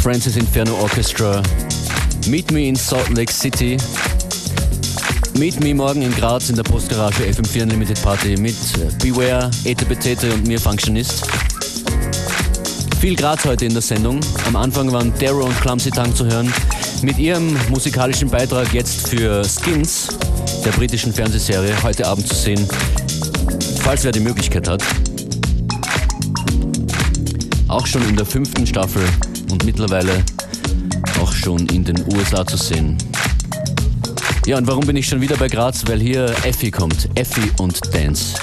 Francis 0.05 0.37
Inferno 0.37 0.75
Orchestra. 0.75 1.41
Meet 2.27 2.51
me 2.51 2.67
in 2.67 2.75
Salt 2.75 3.09
Lake 3.09 3.31
City. 3.33 3.75
Meet 5.33 5.59
me 5.61 5.73
morgen 5.73 6.03
in 6.03 6.11
Graz 6.11 6.47
in 6.47 6.55
der 6.55 6.61
Postgarage 6.61 7.23
FM4 7.23 7.63
Unlimited 7.63 7.99
Party 8.03 8.37
mit 8.37 8.55
Beware, 9.01 9.49
Ete 9.63 9.83
Betete 9.85 10.31
und 10.31 10.45
mir 10.45 10.59
Functionist. 10.59 11.25
Viel 12.99 13.15
Graz 13.15 13.45
heute 13.45 13.65
in 13.65 13.73
der 13.73 13.81
Sendung. 13.81 14.19
Am 14.45 14.55
Anfang 14.55 14.91
waren 14.91 15.11
Darrow 15.17 15.43
und 15.43 15.59
Clumsy 15.61 15.89
Tang 15.89 16.13
zu 16.13 16.27
hören. 16.27 16.53
Mit 17.01 17.17
ihrem 17.17 17.57
musikalischen 17.71 18.29
Beitrag 18.29 18.71
jetzt 18.75 19.07
für 19.07 19.43
Skins, 19.43 20.09
der 20.63 20.71
britischen 20.73 21.15
Fernsehserie, 21.15 21.81
heute 21.81 22.05
Abend 22.05 22.27
zu 22.27 22.35
sehen, 22.35 22.63
falls 23.81 24.03
wer 24.03 24.11
die 24.11 24.19
Möglichkeit 24.19 24.67
hat. 24.67 24.83
Auch 27.67 27.87
schon 27.87 28.07
in 28.07 28.15
der 28.15 28.27
fünften 28.27 28.67
Staffel 28.67 29.01
und 29.51 29.65
mittlerweile 29.65 30.23
auch 31.21 31.31
schon 31.31 31.67
in 31.67 31.83
den 31.83 32.03
USA 32.13 32.45
zu 32.45 32.57
sehen. 32.57 32.97
Ja, 34.45 34.57
und 34.57 34.67
warum 34.67 34.85
bin 34.85 34.95
ich 34.95 35.07
schon 35.07 35.21
wieder 35.21 35.37
bei 35.37 35.47
Graz? 35.47 35.83
Weil 35.87 35.99
hier 35.99 36.33
Effi 36.43 36.69
kommt. 36.69 37.09
Effi 37.15 37.51
und 37.57 37.79
Dance. 37.93 38.35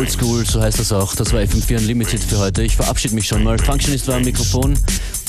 Check 0.00 0.06
in 0.06 0.06
Old 0.06 0.10
School, 0.10 0.46
so 0.46 0.62
heißt 0.62 0.78
das 0.78 0.92
auch. 0.92 1.14
Das 1.14 1.32
war 1.32 1.40
FM4 1.40 1.78
Unlimited 1.78 2.22
für 2.22 2.38
heute. 2.38 2.62
Ich 2.62 2.76
verabschiede 2.76 3.14
mich 3.14 3.26
schon 3.26 3.42
mal. 3.42 3.58
Functionist 3.58 4.08
war 4.08 4.16
am 4.16 4.22
Mikrofon 4.22 4.78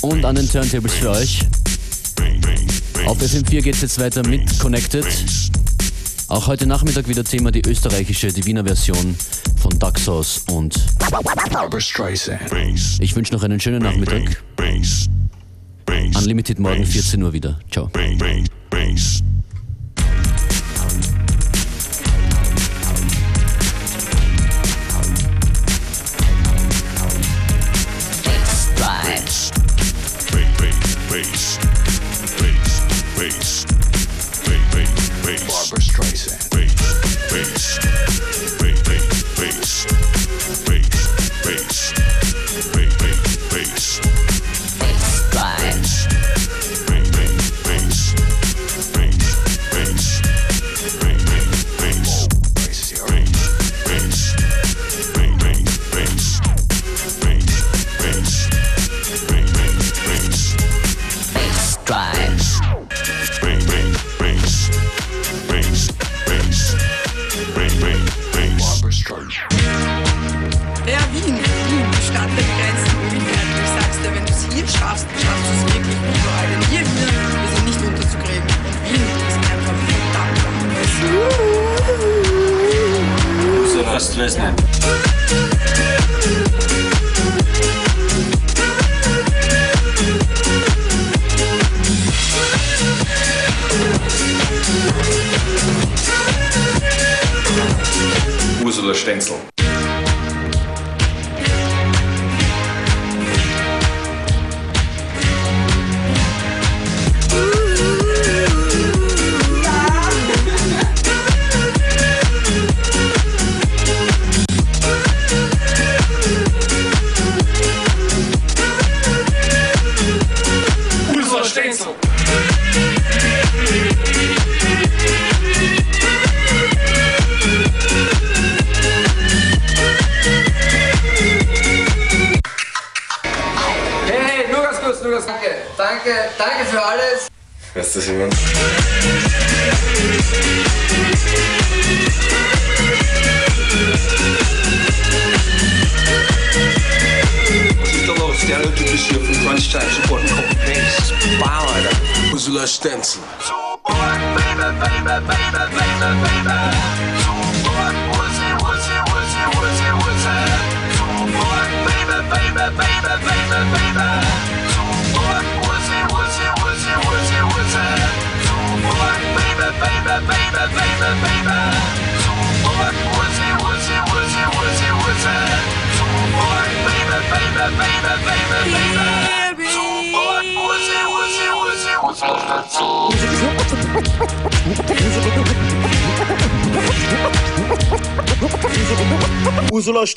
und 0.01 0.23
an 0.23 0.35
den 0.35 0.49
Turntables 0.49 0.93
für 0.93 1.09
euch. 1.09 1.39
Auf 3.05 3.19
FM4 3.21 3.61
geht 3.61 3.75
es 3.75 3.81
jetzt 3.81 3.99
weiter 3.99 4.25
mit 4.27 4.59
Connected. 4.59 5.05
Auch 6.27 6.47
heute 6.47 6.65
Nachmittag 6.65 7.07
wieder 7.07 7.23
Thema 7.23 7.51
die 7.51 7.61
österreichische, 7.67 8.31
die 8.31 8.45
Wiener 8.45 8.63
Version 8.63 9.15
von 9.61 9.77
Daxos 9.77 10.45
und 10.49 10.75
ich 12.99 13.15
wünsche 13.15 13.33
noch 13.33 13.43
einen 13.43 13.59
schönen 13.59 13.81
Nachmittag. 13.81 14.41
Unlimited 16.15 16.59
morgen 16.59 16.85
14 16.85 17.21
Uhr 17.21 17.33
wieder. 17.33 17.59
Ciao. 17.69 17.89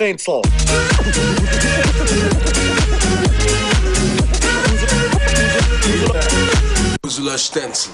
Chainsaw. 0.04 0.42
Usula 7.06 7.38
Stenzel. 7.38 7.93